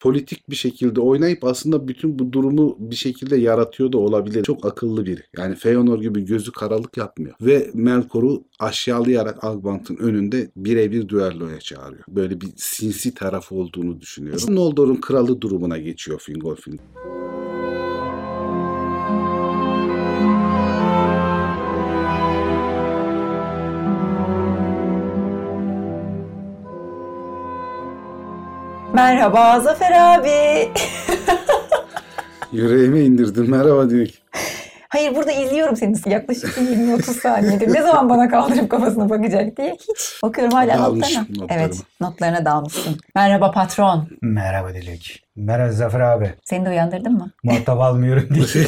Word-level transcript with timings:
politik 0.00 0.50
bir 0.50 0.56
şekilde 0.56 1.00
oynayıp 1.00 1.44
aslında 1.44 1.88
bütün 1.88 2.18
bu 2.18 2.32
durumu 2.32 2.76
bir 2.78 2.96
şekilde 2.96 3.36
yaratıyor 3.36 3.92
da 3.92 3.98
olabilir. 3.98 4.44
Çok 4.44 4.66
akıllı 4.66 5.06
biri. 5.06 5.20
Yani 5.36 5.54
Feanor 5.54 6.00
gibi 6.00 6.24
gözü 6.24 6.52
karalık 6.52 6.96
yapmıyor. 6.96 7.34
Ve 7.40 7.70
Melkor'u 7.74 8.44
aşağılayarak 8.58 9.44
Agbant'ın 9.44 9.96
önünde 9.96 10.50
birebir 10.56 11.08
düelloya 11.08 11.60
çağırıyor. 11.60 12.04
Böyle 12.08 12.40
bir 12.40 12.48
sinsi 12.56 13.14
taraf 13.14 13.52
olduğunu 13.52 14.00
düşünüyorum. 14.00 14.56
Noldor'un 14.56 14.96
kralı 14.96 15.40
durumuna 15.40 15.78
geçiyor 15.78 16.18
Fingolfin. 16.18 16.80
Merhaba 28.98 29.60
Zafer 29.60 29.92
abi. 29.92 30.68
Yüreğime 32.52 33.00
indirdim. 33.00 33.50
Merhaba 33.50 33.90
Dilek. 33.90 34.22
Hayır 34.88 35.14
burada 35.14 35.32
izliyorum 35.32 35.76
seni 35.76 35.96
yaklaşık 36.06 36.58
20-30 36.58 37.02
saniyedir. 37.02 37.74
Ne 37.74 37.82
zaman 37.82 38.08
bana 38.10 38.28
kaldırıp 38.28 38.70
kafasına 38.70 39.08
bakacak 39.10 39.56
diye 39.56 39.72
hiç. 39.74 40.22
Bakıyorum 40.22 40.54
hala 40.54 40.78
Dalmışım 40.78 41.22
notlarına. 41.22 41.42
notlarıma. 41.42 41.64
Evet 41.64 41.82
notlarına 42.00 42.44
dalmışsın. 42.44 42.96
Merhaba 43.14 43.50
patron. 43.50 44.08
Merhaba 44.22 44.74
Dilek. 44.74 45.24
Merhaba 45.36 45.72
Zafer 45.72 46.00
abi. 46.00 46.34
Seni 46.44 46.64
de 46.64 46.68
uyandırdın 46.68 47.12
mı? 47.12 47.30
Muhatap 47.42 47.80
almıyorum 47.80 48.28
diye. 48.34 48.46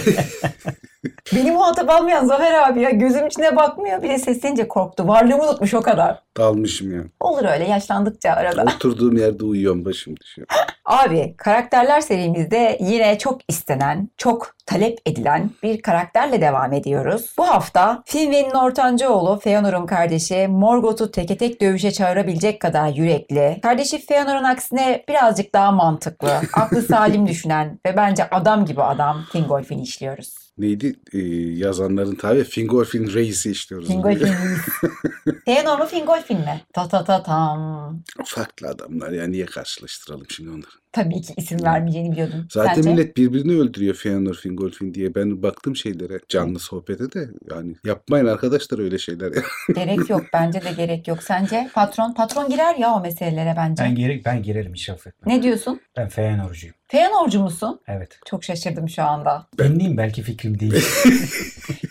Beni 1.34 1.50
muhatap 1.50 1.90
almayan 1.90 2.24
Zafer 2.24 2.68
abi 2.68 2.80
ya 2.80 2.90
gözüm 2.90 3.26
içine 3.26 3.56
bakmıyor. 3.56 4.02
Bir 4.02 4.08
de 4.08 4.18
seslenince 4.18 4.68
korktu. 4.68 5.08
Varlığımı 5.08 5.42
unutmuş 5.42 5.74
o 5.74 5.82
kadar. 5.82 6.22
Dalmışım 6.36 6.92
ya. 6.94 7.02
Olur 7.20 7.44
öyle 7.44 7.64
yaşlandıkça 7.64 8.30
arada. 8.30 8.62
Oturduğum 8.62 9.16
yerde 9.16 9.44
uyuyorum 9.44 9.84
başım 9.84 10.16
düşüyor. 10.16 10.48
Abi 10.84 11.34
karakterler 11.36 12.00
serimizde 12.00 12.78
yine 12.80 13.18
çok 13.18 13.40
istenen, 13.48 14.08
çok 14.16 14.54
talep 14.66 14.98
edilen 15.06 15.50
bir 15.62 15.82
karakterle 15.82 16.40
devam 16.40 16.72
ediyoruz. 16.72 17.34
Bu 17.38 17.48
hafta 17.48 18.02
Finwë'nin 18.06 18.50
ortancaoğlu 18.50 19.38
Feanor'un 19.38 19.86
kardeşi 19.86 20.48
Morgoth'u 20.48 21.10
teke 21.10 21.36
tek 21.36 21.60
dövüşe 21.60 21.90
çağırabilecek 21.90 22.60
kadar 22.60 22.88
yürekli, 22.88 23.58
kardeşi 23.62 24.06
Feanor'un 24.06 24.44
aksine 24.44 25.04
birazcık 25.08 25.54
daha 25.54 25.72
mantıklı, 25.72 26.40
aklı 26.52 26.82
salim 26.82 27.26
düşünen 27.28 27.80
ve 27.86 27.96
bence 27.96 28.30
adam 28.30 28.64
gibi 28.64 28.82
adam 28.82 29.24
Fingolfin'i 29.32 29.82
işliyoruz. 29.82 30.49
Neydi? 30.60 30.96
Ee, 31.12 31.18
yazanların 31.58 32.14
tabi 32.14 32.44
Fingolfin 32.44 33.12
reisi 33.14 33.50
işliyoruz. 33.50 33.88
Fingolfin? 33.88 34.26
Feanor 35.44 35.78
mu 35.78 35.86
Fingolfin 35.86 36.38
mi? 36.38 36.60
Ta 36.72 36.88
ta 36.88 37.04
ta 37.04 37.22
tam. 37.22 38.02
Farklı 38.24 38.68
adamlar 38.68 39.12
ya 39.12 39.26
niye 39.26 39.46
karşılaştıralım 39.46 40.26
şimdi 40.28 40.50
onları? 40.50 40.80
Tabii 40.92 41.20
ki 41.20 41.34
isim 41.36 41.62
vermeyeceğini 41.62 42.12
biliyordum. 42.12 42.46
Zaten 42.50 42.74
Sence? 42.74 42.90
millet 42.90 43.16
birbirini 43.16 43.52
öldürüyor 43.60 43.94
Fëanor 43.94 44.34
Fingolfin 44.34 44.94
diye. 44.94 45.14
Ben 45.14 45.42
baktım 45.42 45.76
şeylere 45.76 46.20
canlı 46.28 46.58
sohbete 46.58 47.12
de 47.12 47.28
yani 47.50 47.76
yapmayın 47.84 48.26
arkadaşlar 48.26 48.78
öyle 48.78 48.98
şeyler. 48.98 49.32
Gerek 49.74 50.10
yok. 50.10 50.24
Bence 50.32 50.62
de 50.62 50.72
gerek 50.72 51.08
yok. 51.08 51.22
Sence? 51.22 51.70
Patron 51.74 52.14
patron 52.14 52.48
girer 52.48 52.74
ya 52.74 52.94
o 52.94 53.00
meselelere 53.00 53.54
bence. 53.56 53.82
ben, 53.82 53.94
gere 53.94 54.20
ben 54.24 54.42
girerim 54.42 54.74
hiç 54.74 54.88
affetmem. 54.88 55.36
Ne 55.36 55.42
diyorsun? 55.42 55.80
Ben 55.96 56.08
Feyenoord'cuyum. 56.08 56.79
Feanorcu 56.90 57.40
musun? 57.40 57.80
Evet. 57.88 58.18
Çok 58.26 58.44
şaşırdım 58.44 58.88
şu 58.88 59.02
anda. 59.02 59.46
Dinleyeyim 59.58 59.96
belki 59.96 60.22
fikrim 60.22 60.60
değil. 60.60 60.72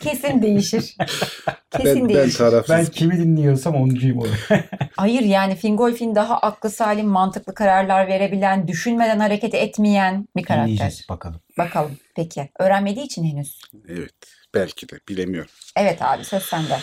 Kesin 0.02 0.42
değişir. 0.42 0.96
Kesin 1.72 1.86
Ben, 1.96 2.10
ben 2.10 2.16
değişir. 2.16 2.38
tarafsız. 2.38 2.76
ben 2.76 2.86
kimi 2.86 3.18
dinliyorsam 3.18 3.76
oncuyum 3.76 4.20
onu. 4.20 4.28
Hayır 4.98 5.22
yani 5.22 5.56
Fingolfin 5.56 6.16
daha 6.16 6.38
aklı 6.38 6.70
salim, 6.70 7.08
mantıklı 7.08 7.54
kararlar 7.54 8.08
verebilen, 8.08 8.68
düşünmeden 8.68 9.20
hareket 9.20 9.54
etmeyen 9.54 10.28
bir 10.36 10.44
karakter. 10.44 10.64
Dinleyeceğiz 10.66 11.06
bakalım. 11.10 11.40
Bakalım. 11.58 11.92
Peki. 12.20 12.50
Öğrenmediği 12.60 13.06
için 13.06 13.24
henüz. 13.24 13.62
Evet 13.88 14.14
belki 14.54 14.90
de 14.90 15.00
bilemiyorum. 15.10 15.52
Evet 15.76 16.02
abi 16.02 16.26
söz 16.26 16.44
sende. 16.44 16.80